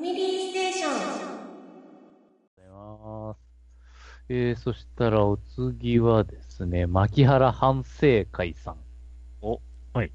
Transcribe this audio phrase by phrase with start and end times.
[0.00, 0.92] ァミリーステーション。
[2.56, 3.40] ございます。
[4.30, 8.76] えー、そしたらお次はですね、牧原反省会さん。
[9.42, 9.60] お、
[9.92, 10.12] はい。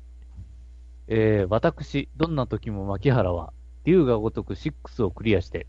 [1.08, 3.54] えー、私、どんな時も牧原は、
[3.84, 5.68] 竜が如く6をクリアして、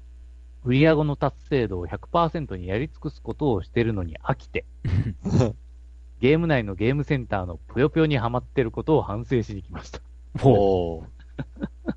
[0.65, 4.65] クリア後の達成度を100%にやり尽くすことをしてるのに飽きて、
[6.21, 10.01] ゲーム内のゲームセンターのぷよぷよにハマってることを反省しに来ました。
[10.43, 11.07] おー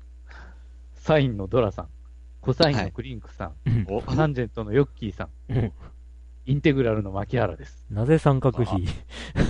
[0.92, 1.88] サインのドラさん、
[2.40, 3.54] コサインのクリンクさん、
[3.88, 5.72] お、タンジェントのヨッキーさん、うん。
[6.46, 7.86] インテグラルの牧原です。
[7.90, 8.86] なぜ三角比？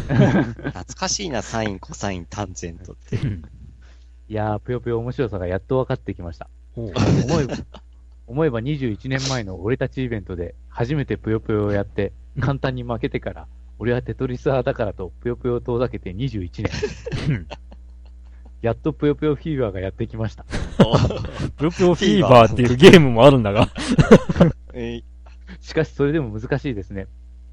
[0.08, 3.16] 懐かしいな、サイン、コサイン、タンジェントって。
[3.16, 6.50] いやー、ぷよぷよ面白さがやっと分かってきました。
[6.74, 6.90] 思
[7.40, 7.54] えば、
[8.26, 13.46] 思えば21年前の俺たちイベントで初めてぷよぷよをやって、簡単に負けてから、
[13.78, 16.64] 俺はテトリス派だからとぷよぷよを遠ざけて21
[17.28, 17.46] 年。
[18.62, 20.44] やっとぷよぷよフィーバーがやってきました。
[21.56, 23.68] ぷよぷよフィーバーっていうゲームもあるんだが。
[24.74, 25.04] えー
[25.60, 27.06] しかしそれでも難しいですね。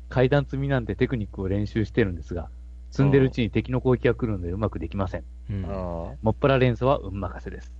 [0.09, 2.49] 階段積みなんてテクニックを練習してるんですが、
[2.91, 5.23] 積んでるうちに敵の攻撃が来るのでうまくできません。
[5.49, 7.71] うんもっぱら連鎖は運任せです。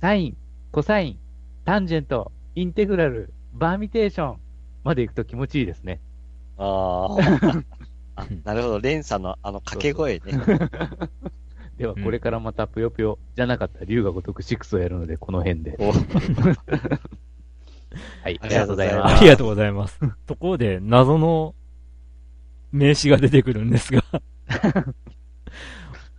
[0.00, 0.36] サイン、
[0.70, 1.18] コサイン、
[1.64, 4.36] タンジェント、インテグラル、バーミテーション
[4.84, 6.00] まで行くと気持ちいいですね。
[6.56, 7.64] あー
[8.16, 8.26] あ。
[8.44, 10.32] なるほど、レンさんのあの掛け声ね。
[10.32, 11.08] では、う
[11.86, 15.76] んこれからまたぷよぷよじゃなかった竜が如く6をやるので、この辺で。
[15.78, 15.92] お
[18.22, 19.24] はい、あありがとうございあます。
[19.24, 19.98] りがとうございます。
[20.26, 21.54] ところで、謎の
[22.72, 24.02] 名詞が出てくるんですが。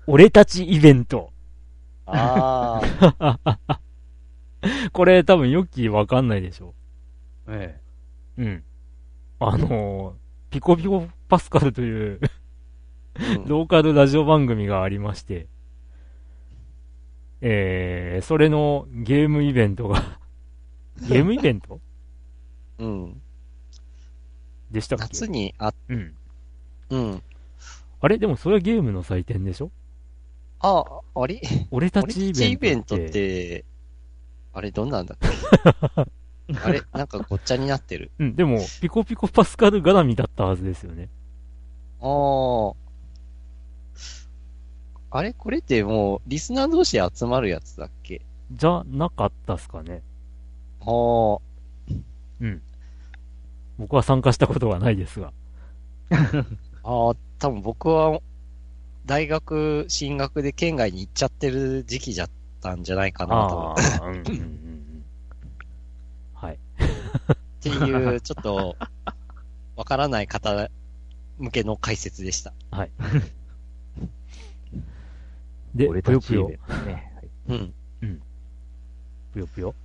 [0.08, 1.32] 俺たちイベント。
[2.06, 2.82] あ
[3.20, 3.80] あ。
[4.92, 6.74] これ多分ヨッキーわかんないでしょ。
[7.48, 7.80] え
[8.38, 8.64] うん。
[9.40, 10.14] あのー
[10.52, 12.30] ピコピコパスカルといううん
[13.46, 15.48] ローカルラジオ番組がありまして、
[17.42, 20.20] えー、それのゲームイベントが、
[21.08, 21.80] ゲームイベント？
[22.80, 23.22] うん。
[24.72, 25.04] でしたっけ？
[25.06, 26.16] 夏にあ、うん。
[26.90, 27.24] うん。
[28.02, 28.18] あれ？
[28.18, 29.72] でもそれはゲームの祭典でしょ？
[30.60, 30.84] あ、
[31.16, 31.42] あれ？
[31.72, 33.04] 俺た俺ちたイベントって。
[33.06, 33.66] ちイベントって、
[34.54, 35.28] あれどんなんだっけ？
[36.64, 36.82] あれ？
[36.94, 38.12] なんかごっちゃになってる。
[38.20, 41.10] うん、でも、ピコピコパスカル絡みだったはずですよね。
[42.02, 42.89] ああ。
[45.12, 45.34] あれ？
[45.34, 48.22] これってもう、リスナー同士で集まるやつだっけ？
[48.52, 50.02] じゃなかったっすかね。
[50.82, 51.40] ああ。
[52.42, 52.62] うん。
[53.78, 55.32] 僕は参加したことはないですが。
[56.84, 58.20] ああ、多分僕は、
[59.06, 62.30] 大学進学で県外に行っちゃってる時期じゃっ
[62.62, 63.70] たんじゃないかなと。
[63.72, 65.06] ああ、うんうんうんうん。
[66.34, 66.56] はい。
[66.56, 66.60] っ
[67.62, 68.76] ていう、ちょっと、
[69.76, 70.70] わからない方
[71.38, 72.54] 向けの解説でした。
[72.72, 72.92] はい。
[75.76, 76.60] で、俺ぷよぷよたちイベン。
[76.68, 77.14] トね。
[77.16, 77.54] はいう
[78.06, 78.22] ん。
[79.34, 79.76] ぷよぷよ。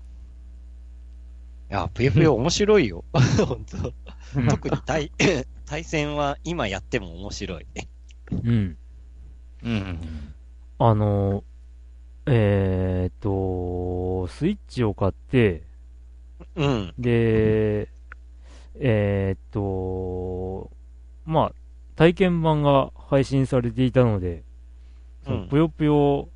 [1.70, 3.04] いや、ぷよぷよ 面白いよ。
[3.46, 3.94] 本当
[4.40, 5.12] うん特に対、
[5.66, 7.66] 対戦は今やっても面白い。
[8.32, 8.78] うん。
[9.62, 10.34] うん。
[10.78, 11.44] あのー、
[12.26, 15.62] えーっと、スイッチを買って、
[16.56, 16.94] うん。
[16.98, 17.88] で、
[18.76, 20.70] えーっと、
[21.26, 21.54] まあ、
[21.96, 24.43] 体験版が配信されていたので、
[25.48, 26.28] ぷよぷよ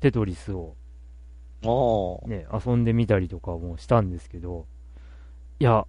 [0.00, 0.76] テトリスを。
[2.26, 4.66] ね、遊んでみたりとかもしたんですけど、
[5.60, 5.86] いや、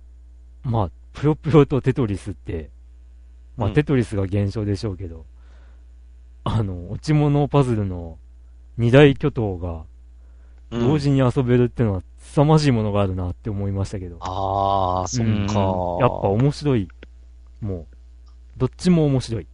[0.63, 2.69] まあ、ぷよぷよとテトリスって、
[3.57, 5.25] まあ、うんテトリスが現象でしょうけど、
[6.43, 8.17] あの、落ち物パズルの
[8.77, 9.83] 二大巨頭が
[10.71, 15.53] うん同時に遊べるってのは凄まじいものがあるなって思いましたけど、ああ、そっうんか。
[15.99, 16.87] やっぱ面白い。
[17.61, 17.95] もう、
[18.57, 19.47] どっちも面白い。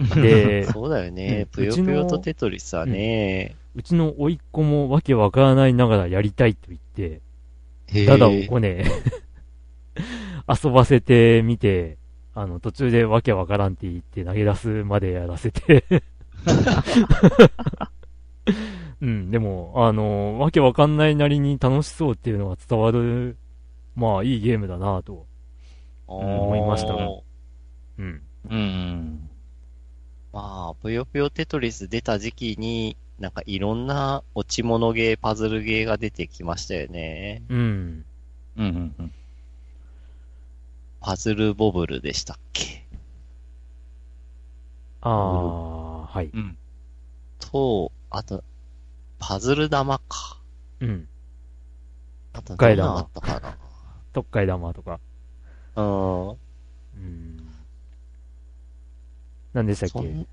[0.00, 1.40] で、 そうだよね。
[1.40, 3.54] うんぷよぷよとテトリスはね。
[3.74, 7.20] うちの甥っ子もわけわからないながらやりたいと言って、
[7.88, 8.84] へーダダをこね、
[10.48, 11.98] 遊ばせてみて、
[12.34, 15.84] あの、途中でわけわからんって言って投げ出すまでやらせて。
[19.00, 23.36] うん、でも、あの、わけわかんないなりに楽しそうっていうのが伝わる、
[23.96, 25.26] まあ、いいゲームだなと。
[26.06, 28.22] 思いましたうん。
[28.50, 29.29] うん。
[30.32, 37.42] まあ、ぷよぷよテトリス出た時期に、なんかいろんな落ち物ゲー、パズルゲーが出てきましたよね。
[37.48, 37.58] うん。
[37.58, 38.04] うん。
[38.56, 38.94] うん。
[38.98, 39.12] うん。
[41.00, 42.86] パズルボブルでしたっけ？
[45.00, 46.30] ああ、はい。
[46.32, 46.56] うん。
[47.38, 48.44] と、あと、
[49.18, 50.38] パズル玉か。
[50.80, 51.08] うん。
[52.34, 53.56] あと、替え玉何あったかな？
[54.12, 55.00] 特会玉とか。
[55.76, 56.28] うん。
[56.30, 56.34] う
[56.98, 57.49] ん。
[59.52, 60.26] 何でしたっけ？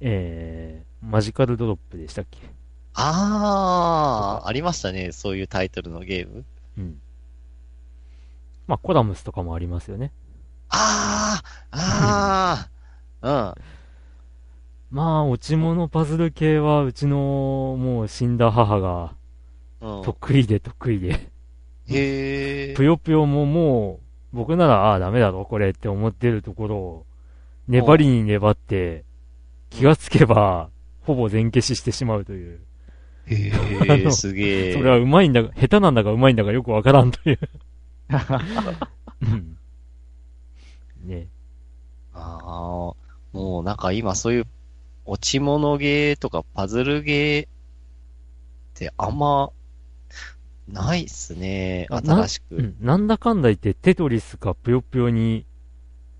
[0.00, 2.38] えー、マジカルドロップでしたっけ？
[2.94, 5.12] あー、ありましたね。
[5.12, 6.44] そういうタイトルのゲーム。
[6.78, 7.00] うん。
[8.66, 10.12] まあ、コラムスとかもありますよね。
[10.68, 13.54] あー、あー、
[14.90, 19.14] まあ、落ち物パズル系は、うちの、もう死んだ母が、
[19.80, 19.96] うん。
[19.98, 20.04] うん。
[20.04, 21.30] 得意で得意で。
[21.88, 22.84] へー ぷ。
[22.84, 24.00] よぷよもも
[24.32, 27.06] う、僕なら、ああ、ダメだろ、これって思ってるところを、
[27.70, 29.04] 粘りに粘って、
[29.70, 30.70] 気がつけば、
[31.02, 32.60] ほぼ全消ししてしまうという。
[33.26, 34.74] へあー、のすげー。
[34.74, 37.38] それはうまいんだか、下手なんだかうまいんだかよくわからんという。
[39.22, 39.56] うん
[41.04, 41.28] ね。
[42.12, 42.44] ああ、
[43.32, 44.46] もうなんか今そういう
[45.04, 47.48] 落ち物ゲーとかパズルゲーっ
[48.74, 49.50] てあんま
[50.66, 51.86] ないっすね。
[51.88, 52.56] あ新しく。
[52.56, 52.76] うん。
[52.80, 55.46] なんだかんだ言って、テトリスかぷよぷよに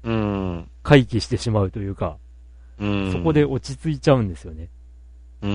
[0.05, 0.71] うん。
[0.83, 2.17] 回帰してしまうというか、
[2.79, 3.13] うん。
[3.13, 4.69] そこで落ち着いちゃうんですよね。
[5.43, 5.51] うん。
[5.51, 5.55] う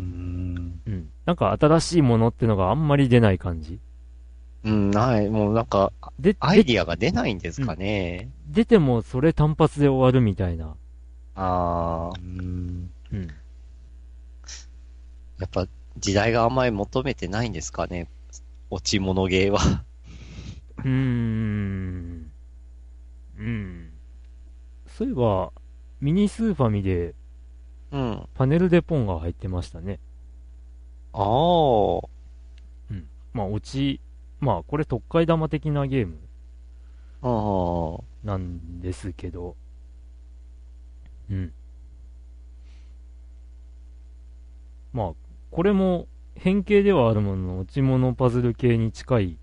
[0.00, 0.80] ん。
[0.86, 1.08] うん。
[1.26, 3.78] なんか新しいものってのがあんまり出ない感じ。
[4.64, 5.28] うん、ない。
[5.28, 8.30] もうなんか、で、でアイディアが出ないんですかね。
[8.48, 10.74] 出てもそれ単発で終わるみたいな。
[11.34, 12.90] ああ、うん。
[13.12, 13.28] うん。
[15.38, 15.66] やっぱ
[15.98, 18.08] 時代があんまり求めてないんですかね。
[18.70, 19.84] 落ち物ゲーは。
[20.78, 22.30] うーん。
[23.38, 23.90] うん。
[24.86, 25.52] そういえば、
[26.00, 27.14] ミニスーファミで
[27.90, 28.28] うん。
[28.34, 30.00] パネルでポンが入ってましたね。
[31.12, 32.14] ああ。
[33.34, 34.00] まあ、落ち、
[34.40, 36.18] まあ、これ特会玉的なゲーム
[37.22, 38.26] ああ。
[38.26, 39.56] なんですけど、
[41.30, 41.52] うん。
[44.92, 45.12] まあ、
[45.50, 49.38] これも変形ではあるものの、落ち物パズル系に近い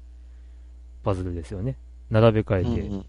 [1.03, 1.77] パズルですよね。
[2.09, 3.05] 並べ替えて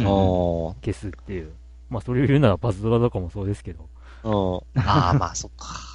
[0.00, 1.52] 消すっていう。
[1.90, 3.88] まあ、それを言うならパズドラとかもそうですけど。
[4.24, 4.28] あ。
[4.28, 4.82] うん。
[4.82, 5.92] ああ、まあそっか。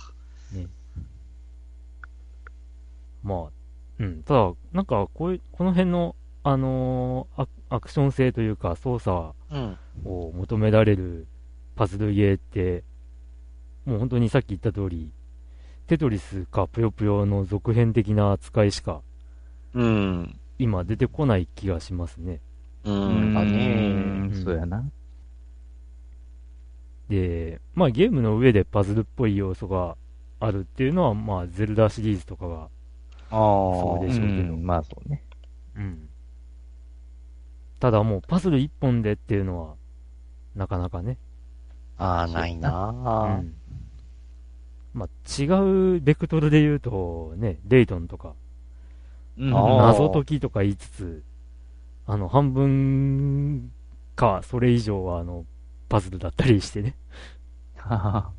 [3.23, 3.51] まあ、
[3.99, 4.23] うん。
[4.23, 9.77] ただ、なんか、こういう、この辺の、あのーアアクション性というか、操作うん。
[10.05, 11.27] を求められる
[11.75, 12.83] パズルゲーって、
[13.85, 15.11] もう本当にさっき言った通り、
[15.87, 19.01] テトリスかぷよぷよの続編的な扱いしか
[19.73, 20.39] うん。
[20.59, 22.39] 今出てこない気がしますね。
[22.91, 22.95] う。
[22.95, 23.33] うんん。
[23.33, 24.29] だね。
[24.31, 24.83] うんそうやな。
[27.09, 29.95] で、まあゲームの上でパズルっぽい要素が
[30.39, 32.69] あるっていうのは、まあゼルダシリーズとかが、ああ。
[33.31, 35.23] そうでしょうけどんまあそうね。
[35.75, 36.09] うん。
[37.79, 39.75] ただもうパズル一本でっていうのは、
[40.55, 41.17] なかなかね。
[41.97, 43.25] ああ、ないなうあ。
[43.37, 43.53] ん。
[44.93, 45.45] まあ違
[45.97, 48.33] うベクトルで言うと、ね、レイトンとか、
[49.37, 51.23] 謎解きとか言いつつ、
[52.07, 53.71] あの、半分
[54.15, 55.45] か、それ以上は、あの、
[55.89, 56.95] パズルだったりしてね。
[57.75, 58.31] は は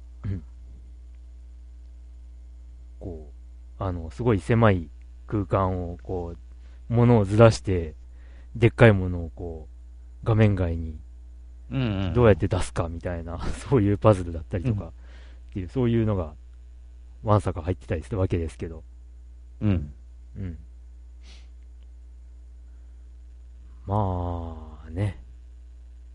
[2.99, 3.31] こ
[3.79, 4.89] う、あの、すごい狭い
[5.27, 7.95] 空間を、こう、物をずらして、
[8.57, 9.69] でっかいものをこ
[10.23, 10.99] う、画面外に
[11.71, 12.15] うんうん。
[12.15, 13.39] どうやって出すかみたいな、
[13.69, 14.93] そういうパズルだったりとか、うんっ
[15.53, 16.35] ていう、そういうのが、
[17.23, 18.85] わんさか入ってたりするわけですけど、
[19.61, 19.93] うん。
[20.37, 20.59] うん。
[23.89, 25.19] まあね。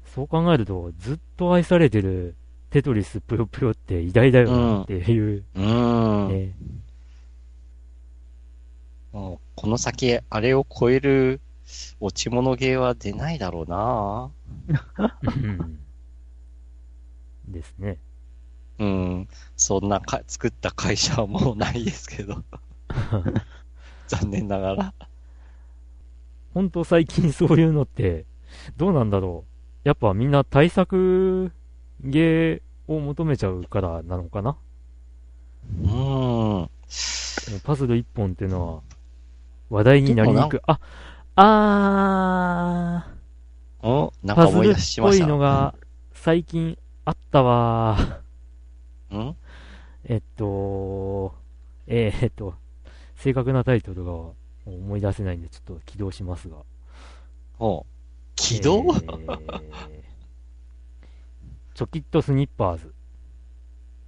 [0.06, 2.36] そう考えると、ずっと愛されてる
[2.70, 6.28] テトリスぷよぷよって偉大だよなっていう、うん。
[6.30, 6.52] ね。
[9.12, 11.42] もうこの先、あれを超える
[12.00, 14.32] 落ち物ゲーは出ないだろうな
[15.24, 15.80] うん
[17.48, 17.98] ですね。
[18.78, 19.28] うん。
[19.58, 22.44] そんなか作った会社はもうないですけど。
[24.08, 24.94] 残念ながら。
[26.54, 28.26] ほんと最近そういうのって、
[28.78, 29.46] どうなんだろ
[29.86, 29.88] う。
[29.88, 31.52] やっぱみんな対策
[32.02, 34.56] ゲーを求めちゃうからなのかな
[35.84, 36.70] うん。
[37.64, 38.82] パズル一本っていうのは
[39.70, 40.60] 話題になりにくい。
[40.68, 40.80] あ、
[41.36, 43.08] あ
[43.82, 45.28] おなー、パズルっんか思い出しまぽいした。
[45.28, 45.74] のが
[46.14, 49.18] 最近あったわー。
[49.18, 49.36] うん？
[50.06, 51.34] えっと、
[51.88, 52.54] えー、っと、
[53.16, 54.12] 正確なタイトルが
[54.66, 56.58] 思い出せないんでちょっと起動しますが。
[57.60, 57.86] おう
[58.36, 59.40] 起動、えー
[61.76, 62.94] チョキットスニッパーズ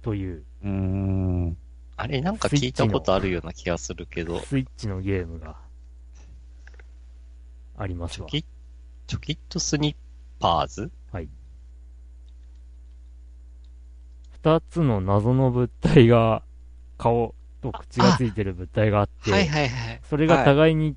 [0.02, 1.56] といううーん。
[1.96, 4.38] あれなんか聞いたことあるような気がするけど。
[4.40, 5.56] スイッチのゲームが
[7.76, 8.28] ありますわ。
[8.28, 8.46] チョキ、
[9.08, 9.96] チョキットスニッ
[10.38, 10.90] パーズ？
[11.10, 11.28] はい。
[14.30, 16.42] 二つの謎の物体が、
[16.98, 17.34] 顔
[17.72, 20.00] と口がついてる物体があって、はいはいはい。
[20.08, 20.96] それがはい互いに、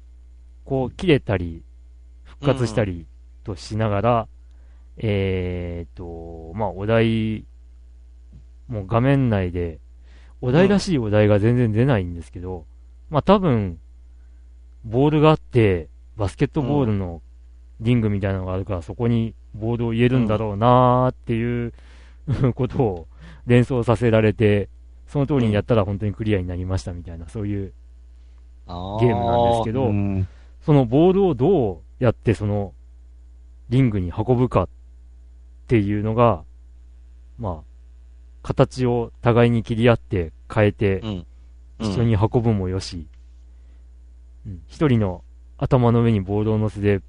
[0.66, 1.64] こう、切れたり、
[2.24, 3.06] 復活したり
[3.44, 4.28] としながら、
[4.98, 7.46] えーっと、まあ、お題、
[8.68, 9.80] もう画面内で、
[10.42, 12.66] お題らしいお題が全然出ないんですけど、
[13.10, 13.80] まあ多分、
[14.86, 17.22] ボールがあって、バスケットボールの
[17.82, 21.74] リングみたいなのがあるから、そこにボールを入れるんだろうなーっていう
[22.54, 23.08] ことを
[23.46, 24.70] 連想させられて、
[25.10, 27.74] その通りにやったら本当にクリアになりましたみたいな、そういう
[29.00, 30.28] ゲゲームなんですけど、うん
[30.62, 32.74] そのボールをどうやってその
[33.70, 34.70] リングに運ぶかっ
[35.68, 36.44] ていうのが、
[37.38, 37.64] まあ、
[38.44, 41.26] 形を互いに切り合って変えてうん。
[41.80, 43.08] 一緒に運ぶもよし、
[44.46, 45.24] うん一人の
[45.58, 47.02] 頭の上にボールを乗せて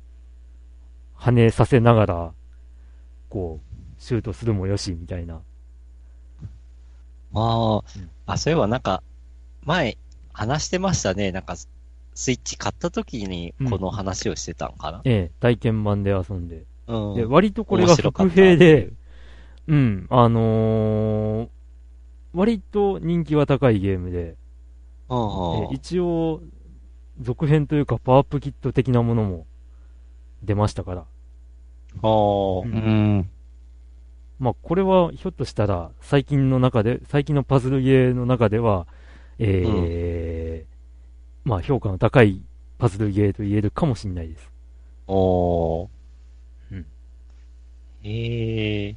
[1.19, 2.33] 跳ねさせながら、
[3.29, 5.41] こう、シュートするもよし、みたいな。
[7.35, 9.03] あうんあ、あ、そういえばなんか、
[9.65, 9.97] 前、
[10.33, 11.33] 話してましたね。
[11.33, 15.01] なんか、スイッチ買った時にこの話をしてたんかな。
[15.05, 16.65] ええ、体験版で遊んで。
[16.87, 17.15] うん。
[17.15, 18.93] で、割とこれが伏兵で、
[19.69, 21.49] うん、あのー
[22.33, 24.37] 割と人気は高いゲームで、
[25.09, 26.41] うんえ一応、
[27.21, 29.47] 続編というかパワーアップキット的なものも
[30.43, 31.05] 出ましたから。
[32.03, 33.31] おーうんうん。
[34.41, 38.87] まあ、これはひょっとしたら、最近の中で、最近のパズルゲーの中では、
[39.39, 42.43] えーまあ、評価の高い
[42.79, 44.51] パズルゲーと言えるかもしれないです。
[45.07, 45.89] おー。
[46.73, 46.87] うん。
[48.05, 48.97] え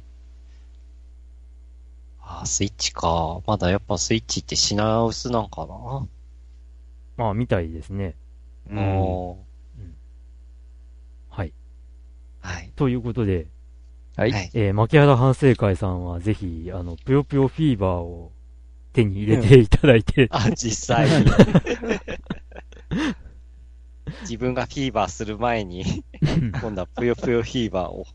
[2.20, 3.40] あー、スイッチか。
[3.46, 6.08] まだやっぱスイッチって品薄なんかな。
[7.16, 8.14] まあ、みたいですね。
[8.70, 9.44] うんおー
[11.30, 11.52] はい。
[12.40, 12.70] はい。
[12.76, 13.46] ということで、
[14.16, 14.32] はい。
[14.32, 14.50] はい。
[14.54, 18.32] えー、牧原反省会さんはぜひ、あの、ぷよぷよフィーバーを
[18.92, 21.26] 手に入れていただいて、あ、実際に。
[24.22, 26.04] 自分がフィーバーする前に、
[26.60, 28.06] 今度はぷよぷよフィーバーを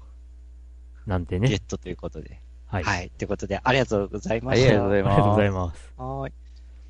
[1.05, 1.49] なんてね。
[1.49, 2.39] ゲットということで。
[2.67, 2.83] はい。
[2.83, 3.11] はい。
[3.17, 4.75] ということで、ありがとうございまはい、ありした。
[4.75, 5.93] がとうございありがとうございまます。
[5.97, 6.33] はい。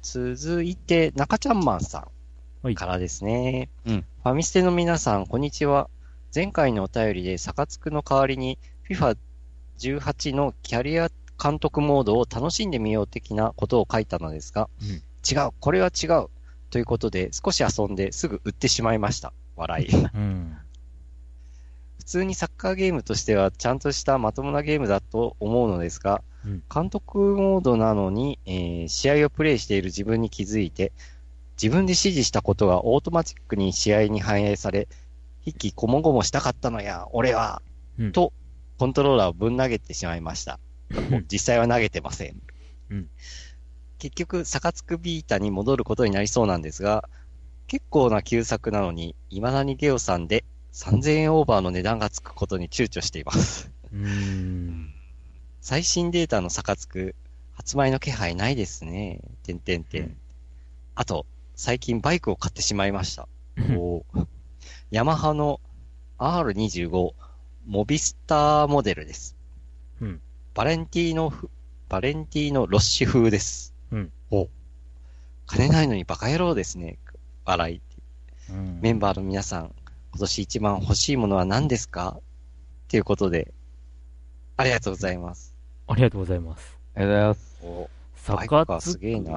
[0.01, 2.07] 続いて、中ちゃんマンさ
[2.61, 3.69] はいんからですね。
[3.85, 5.89] うんファミステの皆さん、こんにちは。
[6.35, 8.59] 前回のお便りで、サカツクの代わりに、
[8.89, 11.09] FIFA18 のキャリア
[11.41, 16.27] 監督モードを楽しんでみよう的なことを書いたのですが、うん違う、これは違う。
[16.69, 19.33] ということで、少し遊んですぐ売ってしまいました。
[19.55, 19.87] 笑い。
[20.15, 20.57] うん。
[21.97, 30.93] 普通にサッカーゲームとしてはちゃんとしたまともなゲームだと思うのですが、うん監督モードなのに、えー試合をプレイしている自分に気づいて、
[31.61, 34.87] 自分で指示したことがオートマチックに試合に反映され、
[35.43, 37.61] 悲喜こもごもしたかったのや、俺は、
[37.99, 38.31] うんと、
[38.79, 40.57] コントローラーをぶん投げてしまいました。
[41.29, 42.41] 実際は投げてません。
[42.89, 43.09] うん
[43.97, 47.09] 結局、サカつくヴィータに戻ることになりそうなんですが、
[47.67, 53.69] 結構な旧作なのに、未だにゲオさんで3000円オーバーの値段がつくことに躊躇しています。
[53.91, 54.93] うーん。
[55.59, 57.13] 最新データのサカつく、
[57.51, 59.19] 発売の気配ないですね。
[59.43, 60.17] てんてんてうんん。
[60.95, 61.25] あと、
[61.57, 63.27] 最近バイクを買ってしまいました。
[63.75, 64.27] おー
[64.91, 65.59] ヤマハの
[66.19, 67.13] R25
[67.69, 69.35] モビスターモデルです。
[70.01, 70.21] うん
[70.55, 71.51] バレンティーノふ、
[71.87, 73.75] バレンティーノロッシュ風です。
[73.91, 74.49] うんお
[75.45, 76.97] 金ないのにバカ野郎ですね。
[77.45, 77.81] 笑い。
[78.49, 79.71] うんメンバーの皆さん、
[80.13, 82.19] 今年一番欲しいものは何ですか？
[82.87, 83.53] ということで、
[84.57, 85.55] ありがとうございます。
[85.87, 86.75] ありがとうございます。
[86.95, 87.59] ありがとうございます。
[87.61, 89.31] おサバイクがすげえな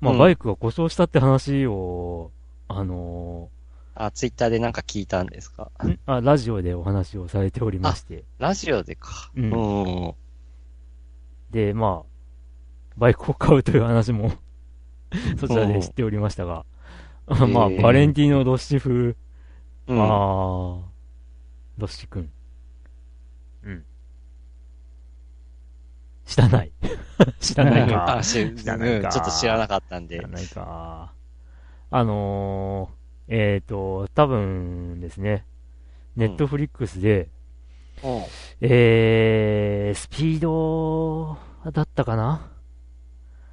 [0.00, 2.32] まあ、うんバイクが故障したって話を、
[2.66, 3.50] あの
[3.94, 5.70] あ、ツイッターでなんか聞いたんですか？
[5.78, 9.30] ーんあ、ラジオでお話をされておりまして、ラジオでか。
[9.36, 10.14] うんうん。
[11.50, 12.06] で、まあ、
[12.96, 14.32] バイクを買うという話も
[15.38, 16.64] そちらで知っておりましたが、
[17.26, 19.16] まあ、バレンティーノ・ロッシ風、
[19.86, 20.00] うん。
[20.00, 20.86] ああ、ロ
[21.82, 22.30] ッシ君。
[23.62, 23.84] うん。
[26.24, 26.72] 知らない。
[27.38, 28.20] 知らないか。
[28.22, 30.28] 知らないかょっと知らなかったんで知ら。
[30.28, 31.12] ないか。
[31.90, 35.46] あのー、えっ、と、多分ですね、
[36.16, 37.28] ネットフリックスで、
[38.02, 38.22] うん。
[38.60, 41.38] えー、スピード
[41.70, 42.50] だったかな？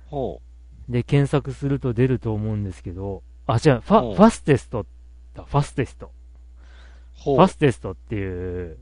[0.09, 0.41] ほ
[0.89, 4.85] で、検索すると出ると思うんですけど、あ、違う、ファ、ファステスト
[5.35, 6.11] だ、ファステスト。
[7.23, 8.77] ファステストっていう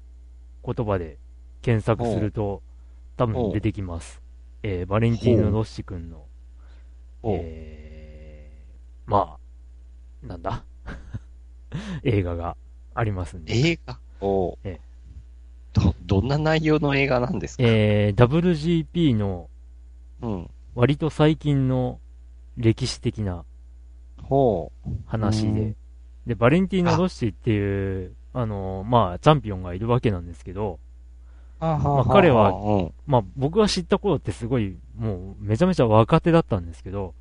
[0.66, 1.18] 言葉で
[1.62, 2.64] 検索すると、
[3.18, 4.22] 多分出てきます。
[4.64, 6.26] えー、バレンティーノ・ロッシ君の、
[7.26, 9.38] えー、ま
[10.24, 10.64] あ、なんだ？
[12.04, 12.56] 映画が
[12.96, 13.54] ありますんで。
[13.56, 14.00] 映画？
[14.22, 14.82] おうええ。
[15.74, 17.64] ど、どんな内容の映画なんですか？
[17.66, 19.50] えー、WGP の
[20.22, 20.50] うん。
[20.76, 22.00] 割と最近の
[22.58, 23.44] 歴史的な
[24.24, 24.90] ほう。
[25.06, 25.48] 話で。
[25.50, 25.76] うん、
[26.28, 30.80] で、バレンティーノ・ロッシっていう、あの、まあ、チャンピオンがいるわけなんですけど、
[31.60, 32.94] まあ彼はうん。
[33.06, 37.14] まあ僕が知った頃ってすごい、もうめちゃめちゃ若手だったんですけど、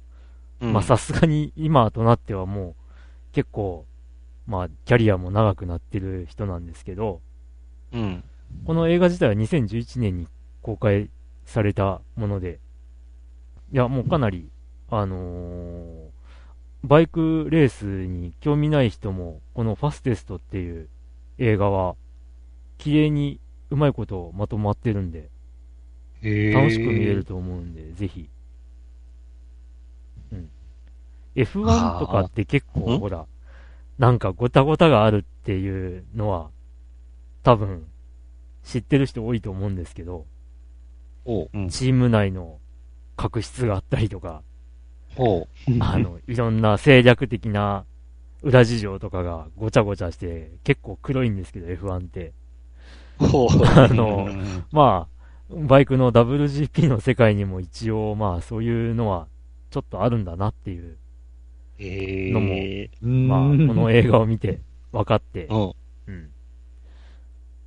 [0.60, 0.72] うん。
[0.72, 2.74] まあさすがに今となってはもう
[3.32, 3.84] 結構、
[4.48, 7.20] まあキャリアも長くなってる人なんですけど、
[7.92, 8.24] うん。
[8.66, 10.26] この映画自体は2011年に
[10.62, 11.10] 公開
[11.44, 12.58] されたもので、
[13.72, 14.50] いやもうかなり、
[14.90, 16.08] あのー
[16.84, 20.88] バイクレースに興味ない人も、このファステストっていう
[21.38, 21.96] 映画は、
[22.78, 23.40] 綺麗に
[23.70, 25.28] うまいことまとまってるんで、
[26.54, 28.28] 楽しく見れると思うんで、ぜひ。
[30.32, 30.48] うん。
[31.34, 33.26] F1 とかって結構、ほら、
[33.98, 36.50] なんかごたごたがあるっていうのは、
[37.42, 37.86] 多分、
[38.64, 40.26] 知ってる人多いと思うんですけど、
[41.24, 41.58] ほう。
[41.58, 41.68] うん。
[41.68, 42.58] チーム内の
[43.16, 44.42] 確執があったりとか、
[45.16, 45.48] ほ
[45.80, 47.84] あの、いろんな戦略的な
[48.42, 52.32] 裏事情とかがごちゃごちゃして、結構黒いんですけど、F1 って。
[53.20, 53.26] う。
[53.26, 53.48] ほう。
[53.66, 55.18] あのうんまあ、
[55.50, 59.26] バイクの WGP の世界にも一応、まあ、そういうのは、
[59.70, 60.96] ちょっとあるんだなっていう、え
[61.78, 62.90] のもえ。
[63.02, 64.60] まあ、この映画を見て
[64.92, 65.72] 分かって、うん。
[66.08, 66.30] うん。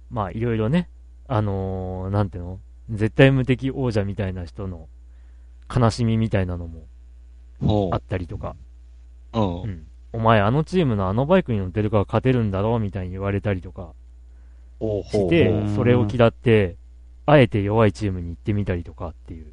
[0.10, 0.90] まあ、いろいろね、
[1.28, 2.60] あのーなんていうの？
[2.90, 4.90] 絶対無敵王者みたいな人の
[5.74, 6.88] 悲しみみたいなのも
[7.60, 8.56] ほあったりとか、
[9.34, 9.40] う。
[9.40, 9.88] んん。
[10.14, 13.94] お前あのチームのあのバイクに乗ってるから勝てるんだろうみたいに言われたりとか。
[15.12, 16.76] してそれを嫌って、
[17.28, 19.46] あえて弱いチームに行ってみたりとかっていう、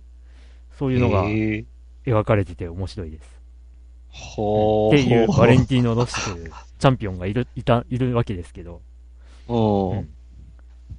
[0.78, 1.66] そういうのがえ
[2.06, 3.37] え描かれてて面白いです。
[4.10, 4.94] ほう。
[4.94, 8.82] っていうバレンティーノ・ロッシというチャンピオンがいる、いた、いるわけですけど、
[9.48, 9.54] う。
[9.54, 10.14] うんん。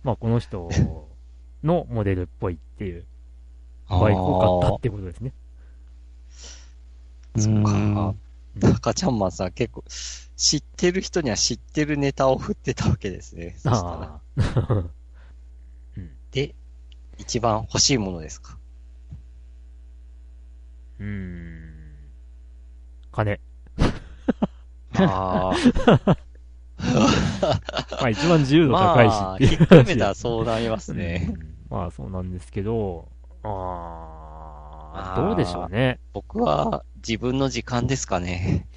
[0.03, 0.69] まあこの人
[1.63, 3.05] のモデルっぽいっていう、
[3.89, 5.33] バイクを買ったってことですね。
[7.37, 8.15] そっかうん。
[8.59, 9.83] 中ちゃんマンさん結構、
[10.35, 13.55] 知ってる人には知ってるネタを振ってたわけですね。
[13.57, 14.85] そしたら。
[16.31, 16.55] で、
[17.17, 18.57] 一番欲しいものですか？
[20.99, 21.78] うーん。
[23.19, 23.39] 金。
[24.97, 25.51] あ
[27.99, 31.27] まあ一番自由度ま高いしあ、っていうひっくるめたらそうなりますね。
[31.29, 33.07] うんまあそうなんですけど、
[33.43, 35.99] ああ、どうでしょうね。
[36.13, 38.67] 僕は自分の時間ですかね。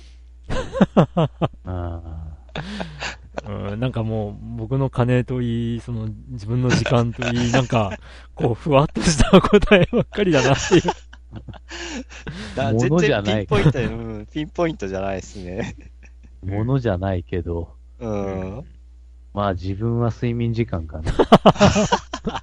[1.65, 2.37] あ
[3.49, 7.97] うん、なんかもう僕の金といい、その自分の時間といい、なんか、
[8.35, 10.83] こう、ふわっとした答えばっかりだなっていう。
[12.57, 13.83] だ物じゃない全然ピンポイント、う
[14.19, 15.77] ん、ピンポイントじゃないですね。
[16.45, 18.65] ーものじゃないけど、うん。
[19.33, 21.13] まあ自分は睡眠時間かな。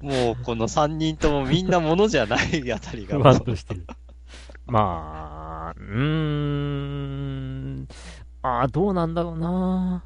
[0.00, 3.18] もうこの3人ともみんなものじゃないあたりが。
[3.18, 3.86] ふわっとしてる。
[4.66, 5.98] まあ、うー
[7.82, 7.88] ん、
[8.42, 10.04] ああ、どうなんだろうな。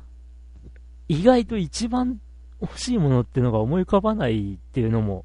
[1.08, 2.20] 意外と一番
[2.60, 5.24] 欲しいものっていうのが思い浮かばないっていうのも、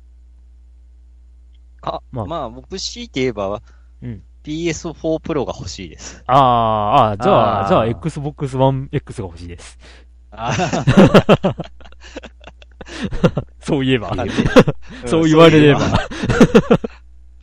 [1.82, 3.62] あ、まあまあ、僕強いて言えば、
[4.02, 6.24] うん PS4 Pro が欲しいです。
[6.26, 9.78] ああ、ああ、じゃあ、じゃあ Xbox One X が欲しいです。
[10.32, 10.52] あ
[13.60, 14.10] そういえば。
[14.12, 14.28] ー
[15.08, 15.82] そう言われれば。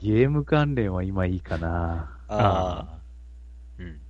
[0.00, 2.10] ゲーム関連は今いいかな。
[2.28, 2.98] ああ。
[3.78, 4.00] うん。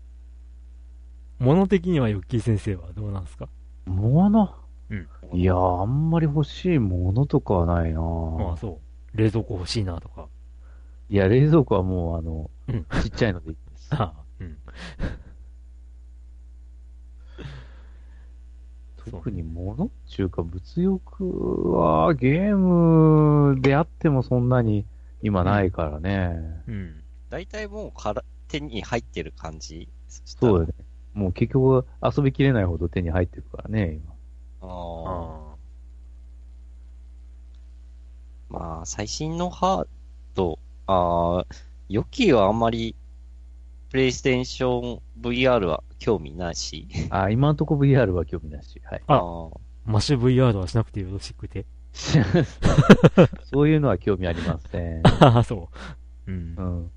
[1.38, 3.48] 物的にはヨッキー先生はどうなんですか？
[3.86, 4.54] もの
[4.90, 8.78] うんいやー、あんまり欲しいものとかはないなまあそう。
[9.14, 10.28] 冷蔵庫欲しいなとか。
[11.10, 13.88] いや、冷蔵庫はもう、あの、うんちっちゃいのでいいです。
[13.96, 14.58] ああ、うん。
[19.10, 24.84] 特に物っていうか、物欲はゲームであってもそんなに
[25.22, 26.62] 今ないからね。
[26.66, 27.02] うん。
[27.30, 29.88] 大体もうから手に入ってる感じ？
[30.08, 30.74] そうだね。
[31.14, 34.12] もう結局遊びきれないほど手に入ってるからね、今。
[34.60, 35.58] ああー
[38.50, 39.86] まあ、最新のハー
[40.34, 41.46] ド、ああ、
[41.88, 42.94] ヨキはあんまり、
[43.90, 46.88] プレイステーション VR は興味ないし。
[47.10, 48.80] あ、今んとこ VR は興味なし。
[48.84, 49.02] はい。
[49.06, 49.60] あーあ。
[49.86, 51.66] マッシュ VR はしなくてよろしくて。
[53.44, 55.02] そういうのは興味ありません。
[55.06, 55.68] ああ、そ
[56.26, 56.30] う。
[56.30, 56.62] うんう。
[56.62, 56.90] ん。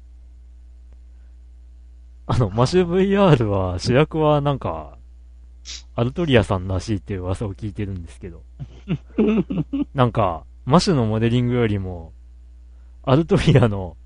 [2.28, 4.98] あの、マッシュ VR は主役はなんか、
[5.96, 8.44] アルトリアさんらしいっていう噂を聞いてるんですけど。
[9.94, 12.14] なんか、マシュのモデリングよりも、
[13.04, 13.98] アルトリアの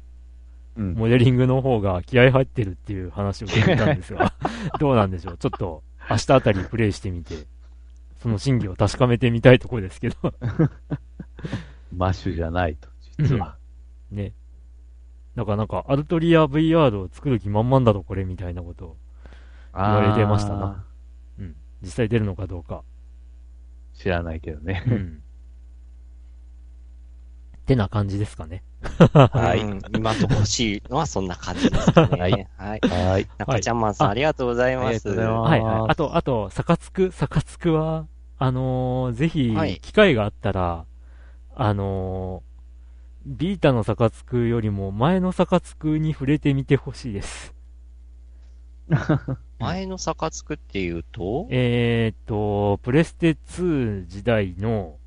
[0.78, 0.94] うん。
[0.94, 4.34] モデリングの方が気合入ってるっていう話を聞いたんですが、
[4.80, 5.38] どうなんでしょう？
[5.38, 7.48] ちょっと、明日あたりプレイしてみて、
[8.18, 10.16] その真偽を確かめてみたいところですけど、
[11.96, 13.58] マッシュじゃないと、実は。
[14.12, 14.34] ね。
[15.36, 18.98] だからなんか、アルトリア VR を作る気満々だろ、これみたいなことを、
[19.74, 20.86] 言われてましたな。
[21.40, 21.56] うん。
[21.82, 22.84] 実際出るのかどうか。
[23.94, 24.84] 知らないけどね。
[24.88, 25.24] うん。
[27.66, 28.64] てな感じですかね。
[29.14, 29.62] はい。
[29.96, 32.20] 今んとこ欲しいのはそんな感じですかね。
[32.20, 32.80] はいはい。
[32.82, 33.28] はい。
[33.38, 34.86] 中ちゃんマンさん、あありがとうございます。
[34.86, 35.92] ありがとうございますはい、はい。
[35.92, 40.86] あと、あと、サカツク、サカツクは、あのーぜひはい、機会があったら、
[41.56, 42.56] あのー
[43.26, 47.56] ビータのサカツクよりも前のサカツクに触れてみてほしいです。
[49.58, 54.98] 前のサカツクっていうと、えーっと、プレステ2時代の、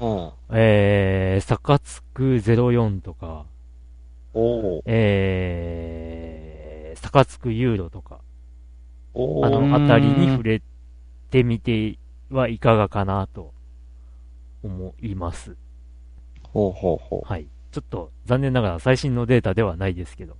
[0.00, 0.30] うん。
[0.56, 3.44] えー、サカツク04とか、
[4.32, 8.20] おーえー、サカツクユーロとか、
[9.14, 10.62] おーあのあたりに触れ
[11.30, 11.98] てみて
[12.30, 13.52] はいかがかなと
[14.62, 15.56] 思います。
[16.44, 17.46] ほうほうほはい。
[17.70, 20.34] ちょっと残念ながら最新のデータではないですけど。
[20.34, 20.36] う。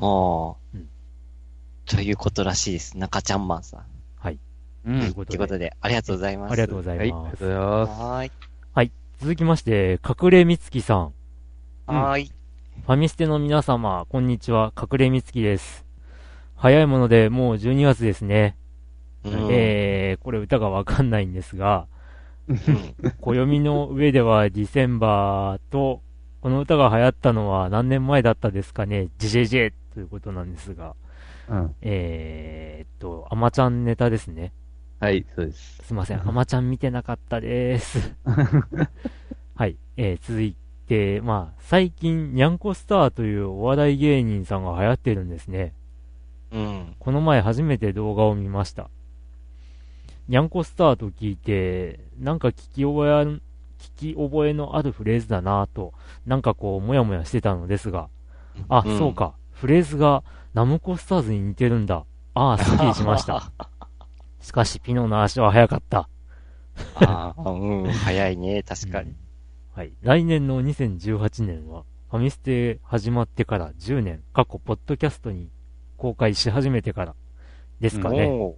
[0.00, 0.88] ああ、うん
[1.86, 2.96] ということらしいです。
[2.96, 3.84] 中ちゃんマンさん。
[4.86, 5.00] うん。
[5.00, 6.52] ということでということで、ありがとうございます。
[6.52, 7.00] ありがとうござはい。
[7.00, 7.30] ありいます。
[7.32, 8.00] がとうございます。
[8.00, 8.49] はーい。
[9.20, 11.12] 続きまして、隠れみつきさん。
[11.88, 12.32] うんはーい。
[12.86, 14.72] ファミステの皆様、こんにちは。
[14.74, 15.84] 隠れみつきです。
[16.56, 18.56] 早いものでもう12月ですね。
[19.24, 21.86] うんえー、これ歌がわかんないんですが、
[22.48, 26.00] うん暦の上ではディセンバーと、
[26.40, 30.94] この歌が流行ったのは何年前だったですかね、ジジェジェということなんですが、
[31.50, 31.74] うん。
[31.82, 34.54] えーっと、アマちゃんネタですね。
[35.00, 35.78] はい、そうです。
[35.82, 38.14] すいません、アマちゃん見てなかったです。
[39.56, 40.54] はい、えー、続い
[40.88, 45.72] て、まあ、最近、ニャンコスターというお笑い芸人さんが流行ってるんですね。
[46.52, 46.96] うん。
[46.98, 48.90] この前初めて動画を見ました。
[50.28, 53.40] ニャンコスターと聞いて、なんか聞き覚えある、
[53.78, 55.94] 聞き覚えのあるフレーズだなぁと、
[56.26, 58.10] なんかこう、もやもやしてたのですが、
[58.68, 62.04] あ、うんそうか、フレーズがナムコスターズに似てるんだ。
[62.34, 63.50] ああ、すっきりしました。
[64.40, 66.08] しかし、ピノの足は速かった。
[66.94, 69.14] ああ、うん、早いね、確かに。
[69.74, 69.92] はい。
[70.02, 75.50] 来年の2018年は、ファミステ始まってから10年、過去、ポッドキャストに
[75.96, 77.14] 公開し始めてから
[77.80, 78.56] ですかね。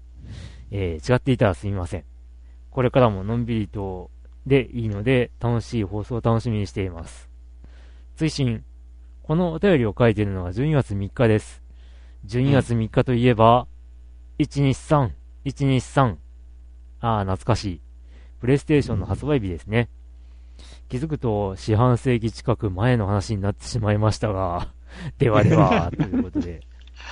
[0.71, 2.05] えー違っていたらすみません。
[2.71, 4.11] これからものんびりと
[4.47, 7.29] でいいので、楽しい放送を楽しみにしています。
[8.17, 8.65] 追伸
[9.23, 11.63] このお便りを書いているのが12月3日です。
[12.27, 13.67] 12月3日といえば、
[14.39, 15.11] 123、
[15.45, 16.17] 123。
[17.01, 17.81] ああ、懐かしい。
[18.41, 19.89] プレイステーションの発売日ですね。
[20.89, 24.69] 気づくと四半世紀近く前の話になってしまいましたが、
[25.19, 26.61] ではでは、 ということで、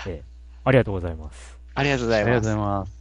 [0.06, 0.30] えー
[0.62, 1.58] ありがとうございます。
[1.74, 2.68] ありがとうございますありがとうござい。
[2.68, 3.00] ます。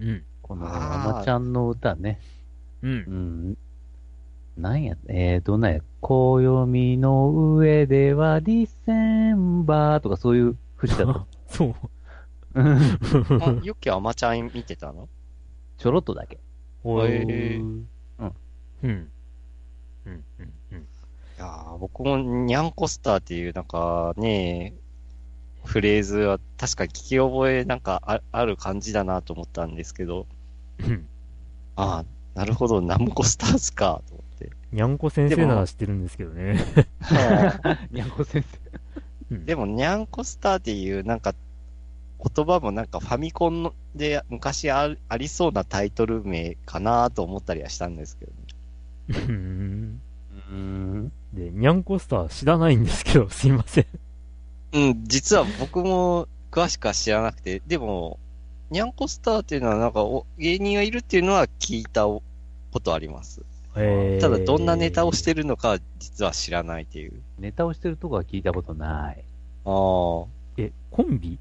[0.00, 0.24] うん。
[0.42, 2.18] この、あーアマちゃんの歌ね。
[2.82, 2.94] うんう。
[3.50, 3.56] ん。
[4.56, 8.92] なんや、えー、どんなんや、暦の上ではディセ
[9.32, 11.26] ンバーとかそういう節だった。
[11.46, 11.74] そう。
[12.54, 12.76] うん
[13.42, 15.08] あ、よっきアマちゃん見てたの？
[15.76, 16.38] ちょろっとだけ。
[16.84, 17.88] おへーーうん。
[18.18, 18.32] うん。
[18.82, 19.10] うん。
[20.06, 20.24] うん。
[20.72, 20.78] うん。
[20.78, 20.82] い
[21.38, 24.74] やー僕もニャンコスターっていうなんかね、
[25.64, 30.26] フレーズは確かに聞き覚えなんかあある感じだなと思ったんですけど、
[30.80, 31.06] うん。
[31.76, 34.50] ああ、なるほど、ナムコスターズか、と思って。
[34.72, 36.58] にゃんこ先生なら知ってるんですけどね。
[37.90, 38.58] にゃんこ先生。
[39.30, 41.34] うんでも、ニャンコスターっていうなんか
[42.20, 49.26] 言葉もなんかファミコンので昔あありそうなタイトル名かなと思ったりはしたんですけどね。
[49.28, 50.00] うん
[50.50, 51.12] うん。
[51.32, 53.86] で、にゃんこスター知らないんですけど、すいません。
[54.72, 58.18] うん、実は僕も詳しくは知らなくて、でも、
[58.70, 62.22] ニャンコスターっていうのはなんかお芸人がいるっていうのは聞いたこ
[62.82, 63.42] とあります。
[63.76, 67.12] えーただどんなネタをしてるのかは実は知らないっていう。
[67.38, 69.24] ネタをしてるとこは聞いたことない。
[69.64, 70.26] ああ。
[70.56, 71.38] え、コンビ？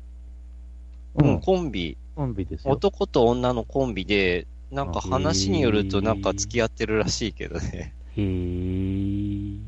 [1.18, 1.98] うん、コンビ。
[2.16, 2.74] コンビですよ。
[2.74, 7.94] 男と女のコンビで、なんか話によるとなんか付き合ってるらしいけどね。
[8.16, 9.60] へー。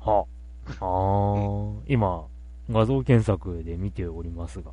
[0.00, 0.24] は。
[0.66, 2.26] あー、今、
[2.70, 4.70] 画像検索で見ておりますが。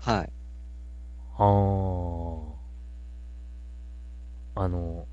[0.00, 0.32] はい。
[1.36, 4.62] はー。
[4.62, 5.06] あの、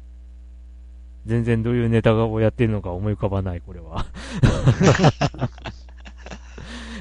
[1.26, 4.06] 全然どういうネタをやってるのか思い浮かばない、これは。